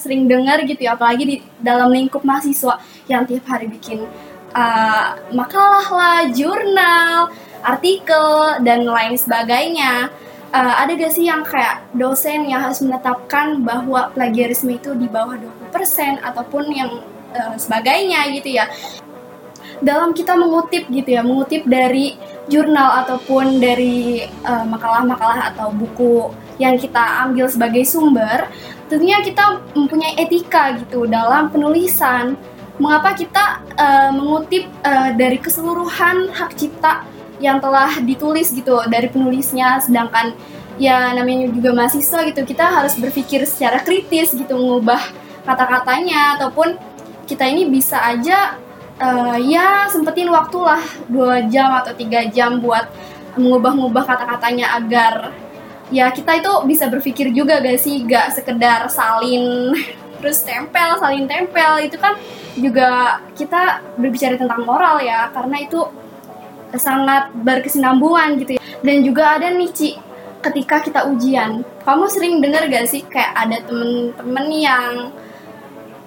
sering 0.00 0.24
dengar 0.24 0.64
gitu 0.64 0.88
ya 0.88 0.96
apalagi 0.96 1.24
di 1.28 1.36
dalam 1.60 1.92
lingkup 1.92 2.24
mahasiswa 2.24 2.80
yang 3.12 3.28
tiap 3.28 3.44
hari 3.44 3.68
bikin 3.68 4.08
uh, 4.56 5.20
makalah 5.36 5.88
lah 5.92 6.20
jurnal 6.32 7.28
artikel 7.60 8.56
dan 8.64 8.88
lain 8.88 9.14
sebagainya 9.20 10.08
uh, 10.52 10.74
ada 10.84 10.92
gak 10.96 11.12
sih 11.12 11.28
yang 11.28 11.44
kayak 11.44 11.84
dosen 11.92 12.48
yang 12.48 12.64
harus 12.64 12.80
menetapkan 12.80 13.60
bahwa 13.64 14.12
plagiarisme 14.12 14.72
itu 14.72 14.96
di 14.96 15.08
bawah 15.08 15.36
20% 15.72 16.24
ataupun 16.24 16.64
yang 16.72 16.90
uh, 17.36 17.54
sebagainya 17.56 18.28
gitu 18.36 18.56
ya? 18.56 18.66
Dalam 19.78 20.10
kita 20.10 20.34
mengutip 20.34 20.90
gitu 20.90 21.14
ya 21.14 21.22
mengutip 21.22 21.62
dari 21.62 22.18
jurnal 22.50 23.04
ataupun 23.04 23.62
dari 23.62 24.26
eh, 24.26 24.64
makalah-makalah 24.66 25.38
uh, 25.38 25.48
atau 25.54 25.68
buku 25.70 26.34
yang 26.58 26.74
kita 26.74 26.98
ambil 27.22 27.46
sebagai 27.46 27.86
sumber 27.86 28.50
tentunya 28.90 29.22
kita 29.22 29.60
mempunyai 29.76 30.18
etika 30.18 30.74
gitu 30.82 31.06
dalam 31.06 31.52
penulisan. 31.52 32.34
Mengapa 32.78 33.10
kita 33.10 33.58
uh, 33.74 34.10
mengutip 34.14 34.70
uh, 34.86 35.10
dari 35.18 35.42
keseluruhan 35.42 36.30
hak 36.30 36.54
cipta 36.54 37.02
yang 37.38 37.62
telah 37.62 37.98
ditulis 38.02 38.50
gitu 38.50 38.82
dari 38.90 39.06
penulisnya 39.10 39.78
sedangkan 39.82 40.34
ya 40.78 41.10
namanya 41.14 41.50
juga 41.50 41.74
mahasiswa 41.74 42.22
gitu 42.30 42.46
kita 42.46 42.64
harus 42.66 42.94
berpikir 42.98 43.42
secara 43.46 43.82
kritis 43.82 44.34
gitu 44.34 44.54
mengubah 44.54 45.02
kata-katanya 45.42 46.38
ataupun 46.38 46.78
kita 47.26 47.44
ini 47.50 47.66
bisa 47.66 47.98
aja 47.98 48.58
uh, 49.02 49.36
ya 49.38 49.90
sempetin 49.90 50.30
waktu 50.30 50.58
lah 50.62 50.82
dua 51.10 51.46
jam 51.50 51.74
atau 51.82 51.94
tiga 51.94 52.26
jam 52.30 52.62
buat 52.62 52.86
mengubah-ubah 53.38 54.04
kata-katanya 54.06 54.74
agar 54.78 55.34
ya 55.94 56.10
kita 56.14 56.42
itu 56.42 56.52
bisa 56.66 56.86
berpikir 56.90 57.30
juga 57.32 57.62
gak 57.62 57.78
sih 57.80 58.02
gak 58.04 58.34
sekedar 58.34 58.86
salin 58.90 59.74
terus 60.18 60.42
tempel 60.42 60.98
salin 60.98 61.26
tempel 61.30 61.78
itu 61.82 61.96
kan 61.98 62.18
juga 62.58 63.22
kita 63.38 63.82
berbicara 63.94 64.34
tentang 64.34 64.66
moral 64.66 64.98
ya 64.98 65.30
karena 65.30 65.62
itu 65.62 65.86
sangat 66.76 67.32
berkesinambungan 67.32 68.36
gitu 68.44 68.50
ya. 68.56 68.60
Dan 68.84 69.06
juga 69.06 69.40
ada 69.40 69.48
nih 69.48 69.70
Ci 69.72 69.90
ketika 70.44 70.84
kita 70.84 71.00
ujian. 71.08 71.64
Kamu 71.82 72.04
sering 72.10 72.44
dengar 72.44 72.68
gak 72.68 72.86
sih 72.86 73.02
kayak 73.08 73.32
ada 73.34 73.56
temen-temen 73.64 74.46
yang 74.52 74.92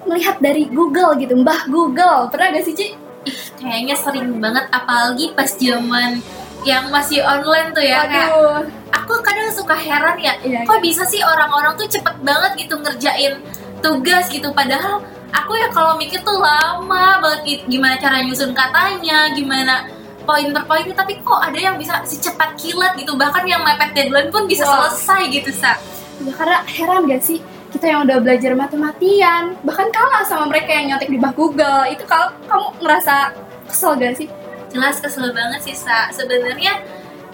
melihat 0.06 0.38
dari 0.41 0.69
Google 0.69 1.17
gitu 1.17 1.34
mbah 1.39 1.65
Google. 1.67 2.30
Pernah 2.30 2.54
gak 2.54 2.65
sih 2.65 2.76
Ci? 2.78 2.88
Ih, 3.21 3.41
kayaknya 3.62 3.93
sering 3.93 4.41
banget 4.41 4.65
apalagi 4.74 5.30
pas 5.38 5.54
zaman 5.54 6.21
yang 6.65 6.89
masih 6.89 7.21
online 7.21 7.69
tuh 7.74 7.86
ya 7.86 8.06
Waduh. 8.06 8.10
kayak 8.10 8.30
aku 8.93 9.13
kadang 9.21 9.50
suka 9.54 9.74
heran 9.78 10.17
ya 10.17 10.34
Iya, 10.41 10.62
kok 10.65 10.82
bisa 10.82 11.06
sih 11.06 11.21
orang-orang 11.21 11.74
tuh 11.78 11.86
cepet 11.89 12.17
banget 12.21 12.65
gitu 12.65 12.82
ngerjain 12.82 13.38
tugas 13.82 14.26
gitu? 14.30 14.50
Padahal 14.54 15.06
aku 15.34 15.54
ya 15.54 15.69
kalau 15.69 15.97
mikir 15.97 16.21
tuh 16.21 16.38
lama 16.38 17.21
banget 17.21 17.62
gimana 17.65 17.97
cara 17.97 18.21
nyusun 18.26 18.54
katanya 18.58 19.30
gimana 19.34 19.86
poin 20.24 20.48
per 20.54 20.64
poin 20.70 20.86
tapi 20.94 21.20
kok 21.22 21.42
ada 21.42 21.60
yang 21.60 21.76
bisa 21.76 22.02
secepat 22.06 22.58
kilat 22.58 22.94
gitu. 22.98 23.14
Bahkan 23.18 23.44
yang 23.46 23.62
mepet 23.66 23.92
deadline 23.94 24.30
pun 24.30 24.46
bisa 24.46 24.66
Wah. 24.66 24.90
selesai 24.90 25.22
gitu 25.34 25.52
sa. 25.54 25.78
Ya, 26.22 26.32
karena 26.38 26.62
heran 26.70 27.10
gak 27.10 27.26
sih 27.26 27.42
kita 27.72 27.88
yang 27.88 28.06
udah 28.06 28.22
belajar 28.22 28.52
matematian 28.54 29.58
bahkan 29.64 29.90
kalah 29.90 30.22
sama 30.28 30.52
mereka 30.52 30.70
yang 30.76 30.94
nyontek 30.94 31.10
di 31.10 31.18
bawah 31.18 31.34
Google. 31.34 31.82
Itu 31.90 32.04
kalau 32.06 32.30
kamu 32.46 32.68
ngerasa 32.86 33.16
kesel 33.66 33.98
gak 33.98 34.16
sih? 34.18 34.30
jelas 34.72 34.98
kesel 35.04 35.30
banget 35.36 35.60
sih 35.62 35.76
sa. 35.76 36.08
Sebenarnya 36.10 36.80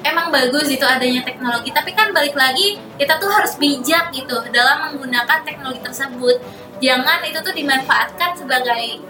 emang 0.02 0.34
bagus 0.34 0.68
itu 0.68 0.84
adanya 0.84 1.22
teknologi 1.22 1.70
tapi 1.70 1.94
kan 1.94 2.10
balik 2.12 2.34
lagi 2.34 2.78
kita 2.98 3.18
tuh 3.22 3.30
harus 3.30 3.58
bijak 3.58 4.10
gitu 4.14 4.36
dalam 4.50 4.92
menggunakan 4.92 5.46
teknologi 5.46 5.80
tersebut. 5.86 6.42
Jangan 6.82 7.22
itu 7.26 7.40
tuh 7.42 7.54
dimanfaatkan 7.54 8.38
sebagai 8.38 9.02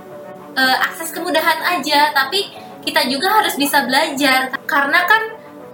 eh, 0.55 0.77
akses 0.83 1.15
kemudahan 1.15 1.79
aja 1.79 2.11
tapi 2.11 2.51
kita 2.87 3.03
juga 3.11 3.43
harus 3.43 3.59
bisa 3.59 3.83
belajar. 3.83 4.55
Karena 4.63 5.03
kan 5.03 5.21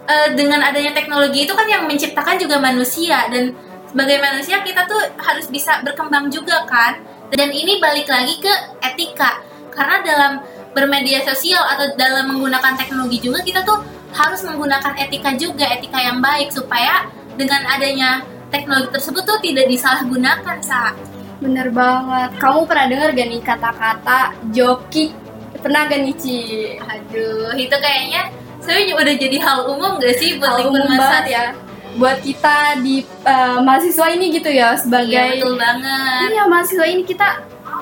eh, 0.10 0.30
dengan 0.34 0.66
adanya 0.66 0.98
teknologi 0.98 1.46
itu 1.46 1.54
kan 1.54 1.70
yang 1.70 1.86
menciptakan 1.86 2.42
juga 2.42 2.58
manusia. 2.58 3.30
Dan 3.30 3.54
sebagai 3.86 4.18
manusia 4.18 4.66
kita 4.66 4.90
tuh 4.90 4.98
harus 5.22 5.46
bisa 5.46 5.86
berkembang 5.86 6.34
juga 6.34 6.66
kan. 6.66 6.98
Dan 7.30 7.54
ini 7.54 7.78
balik 7.78 8.10
lagi 8.10 8.42
ke 8.42 8.54
etika. 8.82 9.46
Karena 9.70 10.02
dalam 10.02 10.32
bermedia 10.74 11.22
sosial 11.22 11.62
atau 11.62 11.94
dalam 11.94 12.34
menggunakan 12.34 12.74
teknologi 12.74 13.22
juga 13.22 13.46
kita 13.46 13.62
tuh 13.62 13.86
harus 14.14 14.42
menggunakan 14.42 14.98
etika 14.98 15.38
juga 15.38 15.70
etika 15.70 16.02
yang 16.02 16.18
baik. 16.18 16.50
Supaya 16.50 17.06
dengan 17.38 17.62
adanya 17.70 18.26
teknologi 18.50 18.90
tersebut 18.90 19.22
tuh 19.22 19.38
tidak 19.46 19.70
disalahgunakan 19.70 20.58
sa. 20.66 20.98
Bener 21.42 21.70
banget. 21.70 22.40
Kamu 22.40 22.66
pernah 22.66 22.88
dengar 22.88 23.10
gak 23.14 23.28
nih 23.30 23.42
kata-kata 23.42 24.20
joki? 24.54 25.23
Pernah 25.64 25.82
gak 25.88 26.00
nih 26.04 26.16
Ci? 26.20 26.40
aduh 26.84 27.56
itu 27.56 27.76
kayaknya 27.80 28.22
sebenarnya 28.60 28.94
udah 29.00 29.16
jadi 29.16 29.38
hal 29.40 29.60
umum 29.72 29.92
gak 29.98 30.16
sih 30.20 30.36
buat 30.36 30.52
Hal 30.52 30.58
lingkungan 30.60 30.88
banget 30.92 31.00
mahasiswa? 31.00 31.32
ya. 31.32 31.46
Buat 31.94 32.18
kita 32.20 32.56
di 32.82 32.96
uh, 33.24 33.60
mahasiswa 33.64 34.08
ini 34.12 34.26
gitu 34.34 34.50
ya 34.52 34.74
Iya 34.74 34.82
sebagai 34.82 35.30
betul 35.40 35.56
banget. 35.56 36.28
Iya 36.36 36.44
mahasiswa 36.52 36.86
ini 36.86 37.04
kita 37.08 37.28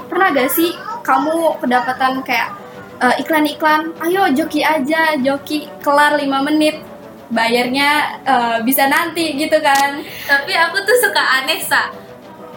pernah 0.07 0.27
gak 0.29 0.49
sih 0.53 0.69
kamu 1.01 1.57
kedapatan 1.57 2.21
kayak 2.21 2.49
uh, 3.01 3.15
iklan-iklan, 3.17 3.97
ayo 4.05 4.29
joki 4.29 4.61
aja, 4.61 5.17
joki 5.17 5.65
kelar 5.81 6.13
5 6.13 6.29
menit, 6.45 6.77
bayarnya 7.33 8.21
uh, 8.21 8.57
bisa 8.61 8.85
nanti 8.85 9.33
gitu 9.33 9.57
kan? 9.57 10.05
Tapi 10.29 10.53
aku 10.53 10.77
tuh 10.85 10.97
suka 11.01 11.41
aneh 11.41 11.57
sa. 11.65 11.89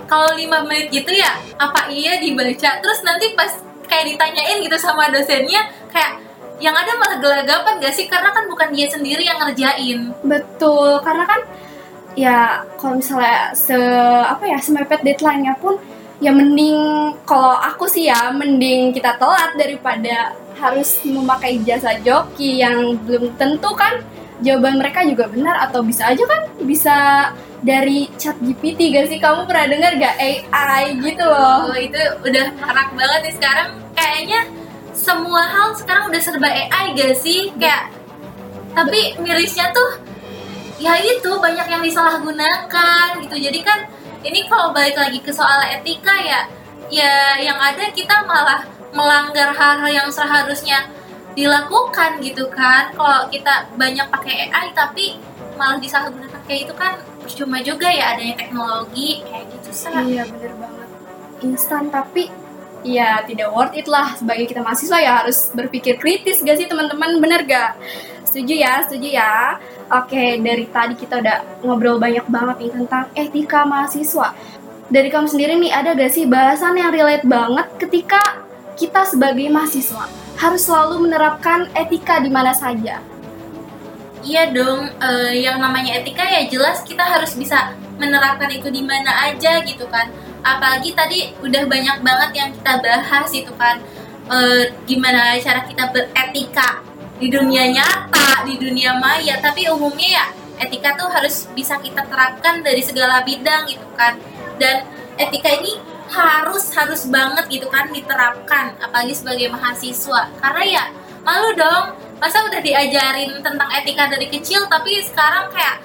Kalau 0.05 0.37
5 0.37 0.69
menit 0.69 0.93
gitu 0.93 1.17
ya, 1.17 1.33
apa 1.57 1.89
iya 1.89 2.21
dibaca? 2.21 2.71
Terus 2.85 3.01
nanti 3.01 3.33
pas 3.33 3.64
kayak 3.87 4.15
ditanyain 4.15 4.59
gitu 4.63 4.77
sama 4.81 5.09
dosennya, 5.11 5.69
kayak 5.93 6.21
yang 6.63 6.75
ada 6.75 6.95
malah 6.95 7.19
gelagapan 7.19 7.83
gak 7.83 7.95
sih? 7.95 8.07
Karena 8.07 8.31
kan 8.31 8.47
bukan 8.47 8.71
dia 8.71 8.87
sendiri 8.87 9.27
yang 9.27 9.43
ngerjain. 9.43 10.15
Betul, 10.23 11.03
karena 11.03 11.25
kan 11.27 11.41
ya 12.15 12.63
kalau 12.79 13.03
misalnya 13.03 13.51
se 13.53 13.75
apa 14.23 14.47
ya 14.47 14.59
semepet 14.63 15.03
deadline-nya 15.03 15.59
pun 15.59 15.75
ya 16.23 16.31
mending 16.31 16.79
kalau 17.27 17.59
aku 17.59 17.91
sih 17.91 18.07
ya 18.07 18.31
mending 18.31 18.95
kita 18.95 19.19
telat 19.19 19.51
daripada 19.59 20.31
harus 20.55 21.03
memakai 21.03 21.59
jasa 21.67 21.99
joki 21.99 22.63
yang 22.63 22.95
belum 23.03 23.35
tentu 23.35 23.75
kan 23.75 23.99
jawaban 24.45 24.77
mereka 24.77 25.01
juga 25.09 25.25
benar 25.33 25.57
atau 25.67 25.81
bisa 25.81 26.13
aja 26.13 26.21
kan 26.29 26.41
bisa 26.63 26.97
dari 27.65 28.13
chat 28.21 28.37
GPT 28.45 28.93
gak 28.93 29.09
sih 29.09 29.17
kamu 29.17 29.49
pernah 29.49 29.73
dengar 29.73 29.97
gak 29.97 30.15
AI 30.21 31.01
gitu 31.01 31.25
loh 31.25 31.73
Oh, 31.73 31.79
itu 31.81 31.97
udah 32.21 32.47
marak 32.61 32.93
banget 32.93 33.21
nih 33.25 33.35
sekarang. 33.41 33.69
Kayaknya 33.97 34.41
semua 34.93 35.43
hal 35.49 35.73
sekarang 35.73 36.13
udah 36.13 36.21
serba 36.21 36.45
AI 36.53 36.93
gak 36.93 37.17
sih? 37.17 37.49
Kayak 37.57 37.89
tapi 38.77 39.17
mirisnya 39.17 39.73
tuh 39.73 40.05
ya 40.77 41.01
itu 41.01 41.31
banyak 41.41 41.65
yang 41.65 41.81
disalahgunakan 41.81 43.17
gitu. 43.25 43.37
Jadi 43.41 43.65
kan 43.65 43.89
ini 44.21 44.45
kalau 44.45 44.77
balik 44.77 45.01
lagi 45.01 45.25
ke 45.25 45.33
soal 45.33 45.65
etika 45.73 46.15
ya 46.21 46.41
ya 46.93 47.41
yang 47.41 47.57
ada 47.57 47.89
kita 47.97 48.29
malah 48.29 48.61
melanggar 48.93 49.57
hal-hal 49.57 49.89
yang 49.89 50.09
seharusnya 50.13 50.85
dilakukan 51.35 52.23
gitu 52.23 52.49
kan. 52.49 52.95
Kalau 52.95 53.29
kita 53.29 53.69
banyak 53.75 54.07
pakai 54.09 54.49
AI 54.49 54.71
tapi 54.73 55.19
malah 55.59 55.79
disalahgunakan 55.79 56.41
kayak 56.47 56.71
itu 56.71 56.75
kan 56.75 56.99
percuma 57.23 57.59
juga 57.63 57.91
ya 57.91 58.15
adanya 58.15 58.35
teknologi 58.39 59.23
kayak 59.27 59.47
gitu 59.59 59.71
sih. 59.75 59.91
Iya 59.91 60.25
bener 60.31 60.53
banget. 60.59 60.89
Instan 61.43 61.91
tapi 61.91 62.31
ya 62.87 63.25
tidak 63.27 63.51
worth 63.51 63.75
it 63.75 63.89
lah 63.91 64.15
sebagai 64.15 64.47
kita 64.47 64.61
mahasiswa 64.63 64.99
ya 65.01 65.13
harus 65.25 65.51
berpikir 65.53 65.99
kritis 65.99 66.41
gak 66.41 66.57
sih 66.59 66.71
teman-teman? 66.71 67.19
Bener 67.19 67.43
gak? 67.45 67.79
Setuju 68.27 68.55
ya 68.55 68.87
setuju 68.87 69.09
ya. 69.11 69.59
Oke 69.91 70.41
dari 70.41 70.65
tadi 70.71 70.95
kita 70.97 71.21
udah 71.21 71.39
ngobrol 71.67 72.01
banyak 72.01 72.25
banget 72.31 72.57
nih 72.63 72.73
tentang 72.73 73.05
etika 73.15 73.67
mahasiswa. 73.67 74.33
Dari 74.85 75.09
kamu 75.09 75.27
sendiri 75.27 75.59
nih 75.59 75.73
ada 75.75 75.97
gak 75.97 76.13
sih 76.13 76.25
bahasan 76.31 76.79
yang 76.79 76.95
relate 76.95 77.27
banget 77.27 77.67
ketika 77.81 78.23
kita 78.75 79.07
sebagai 79.07 79.47
mahasiswa 79.49 80.24
harus 80.39 80.67
selalu 80.67 81.09
menerapkan 81.09 81.71
etika 81.75 82.19
di 82.19 82.31
mana 82.31 82.51
saja 82.51 83.01
Iya 84.25 84.57
dong, 84.57 84.89
eh, 84.89 85.45
yang 85.45 85.61
namanya 85.61 86.01
etika 86.01 86.25
ya 86.25 86.49
jelas 86.49 86.81
kita 86.81 87.05
harus 87.05 87.37
bisa 87.37 87.77
menerapkan 88.01 88.49
itu 88.49 88.73
di 88.73 88.81
mana 88.81 89.13
aja 89.29 89.61
gitu 89.61 89.85
kan. 89.93 90.09
Apalagi 90.41 90.97
tadi 90.97 91.37
udah 91.45 91.69
banyak 91.69 92.01
banget 92.01 92.31
yang 92.33 92.49
kita 92.57 92.81
bahas 92.81 93.29
itu 93.37 93.53
kan, 93.61 93.85
eh, 94.33 94.73
gimana 94.89 95.37
cara 95.45 95.69
kita 95.69 95.93
beretika 95.93 96.81
di 97.21 97.29
dunia 97.29 97.69
nyata, 97.69 98.49
di 98.49 98.57
dunia 98.57 98.97
maya. 98.97 99.37
Tapi 99.45 99.69
umumnya 99.69 100.09
ya 100.09 100.25
etika 100.65 100.97
tuh 100.97 101.13
harus 101.13 101.45
bisa 101.53 101.77
kita 101.85 102.09
terapkan 102.09 102.65
dari 102.65 102.81
segala 102.81 103.21
bidang 103.29 103.69
gitu 103.69 103.85
kan. 103.93 104.17
Dan 104.57 104.89
etika 105.21 105.53
ini 105.53 105.77
harus 106.11 106.69
harus 106.75 107.09
banget 107.09 107.45
gitu 107.49 107.67
kan 107.73 107.89
diterapkan, 107.89 108.77
apalagi 108.81 109.15
sebagai 109.17 109.49
mahasiswa. 109.53 110.29
Karena 110.41 110.63
ya 110.65 110.85
malu 111.25 111.57
dong 111.57 111.97
masa 112.21 112.45
udah 112.47 112.61
diajarin 112.61 113.41
tentang 113.41 113.69
etika 113.81 114.09
dari 114.09 114.29
kecil 114.29 114.65
tapi 114.69 114.97
sekarang 115.03 115.51
kayak 115.51 115.81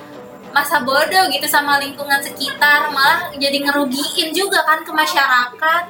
masa 0.55 0.81
bodoh 0.81 1.25
gitu 1.31 1.47
sama 1.47 1.79
lingkungan 1.79 2.19
sekitar 2.19 2.91
malah 2.91 3.31
jadi 3.37 3.59
ngerugiin 3.63 4.35
juga 4.35 4.65
kan 4.65 4.81
ke 4.83 4.91
masyarakat 4.91 5.83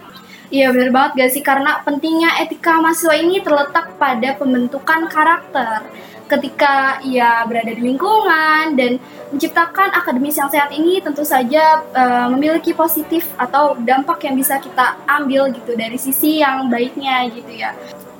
Iya 0.49 0.73
bener 0.73 0.89
banget 0.89 1.12
gak 1.13 1.31
sih 1.38 1.43
karena 1.45 1.77
pentingnya 1.85 2.41
etika 2.41 2.81
mahasiswa 2.81 3.13
ini 3.21 3.38
terletak 3.45 3.93
pada 4.01 4.33
pembentukan 4.33 5.05
karakter 5.05 5.85
ketika 6.25 7.01
ia 7.05 7.41
berada 7.45 7.73
di 7.73 7.81
lingkungan 7.81 8.73
dan 8.77 9.01
menciptakan 9.33 9.93
akademis 9.93 10.38
yang 10.38 10.49
sehat 10.49 10.69
ini 10.73 11.01
tentu 11.01 11.21
saja 11.21 11.85
eh, 11.93 12.27
memiliki 12.33 12.73
positif 12.73 13.29
atau 13.38 13.77
dampak 13.77 14.25
yang 14.25 14.38
bisa 14.38 14.57
kita 14.57 14.97
ambil 15.05 15.53
gitu 15.53 15.73
dari 15.77 15.97
sisi 15.97 16.41
yang 16.41 16.69
baiknya 16.69 17.29
gitu 17.29 17.49
ya. 17.53 17.73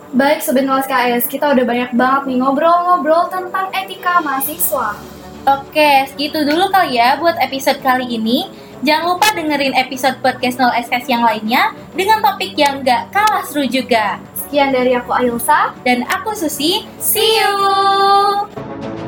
Baik 0.10 0.42
Sobat 0.42 0.65
Nulis 0.65 0.89
KS, 0.89 1.30
kita 1.30 1.54
udah 1.54 1.65
banyak 1.65 1.94
banget 1.94 2.34
nih 2.34 2.38
ngobrol-ngobrol 2.42 3.30
tentang 3.30 3.70
etika 3.74 4.22
mahasiswa. 4.26 4.98
oke 5.50 5.92
segitu 6.13 6.46
dulu 6.46 6.70
kali 6.70 7.00
ya 7.00 7.18
buat 7.18 7.38
episode 7.42 7.82
kali 7.82 8.06
ini 8.06 8.50
jangan 8.84 9.15
lupa 9.15 9.28
dengerin 9.36 9.76
episode 9.76 10.18
podcast 10.24 10.60
0 10.60 10.72
SKS 10.88 11.08
yang 11.08 11.24
lainnya 11.24 11.74
dengan 11.96 12.20
topik 12.24 12.56
yang 12.56 12.84
gak 12.84 13.12
kalah 13.12 13.44
seru 13.48 13.68
juga. 13.68 14.20
Sekian 14.36 14.74
dari 14.74 14.98
aku 14.98 15.13
Ailsa. 15.13 15.76
dan 15.86 16.04
aku 16.10 16.34
Susi. 16.34 16.88
See 16.98 17.39
you 17.39 18.99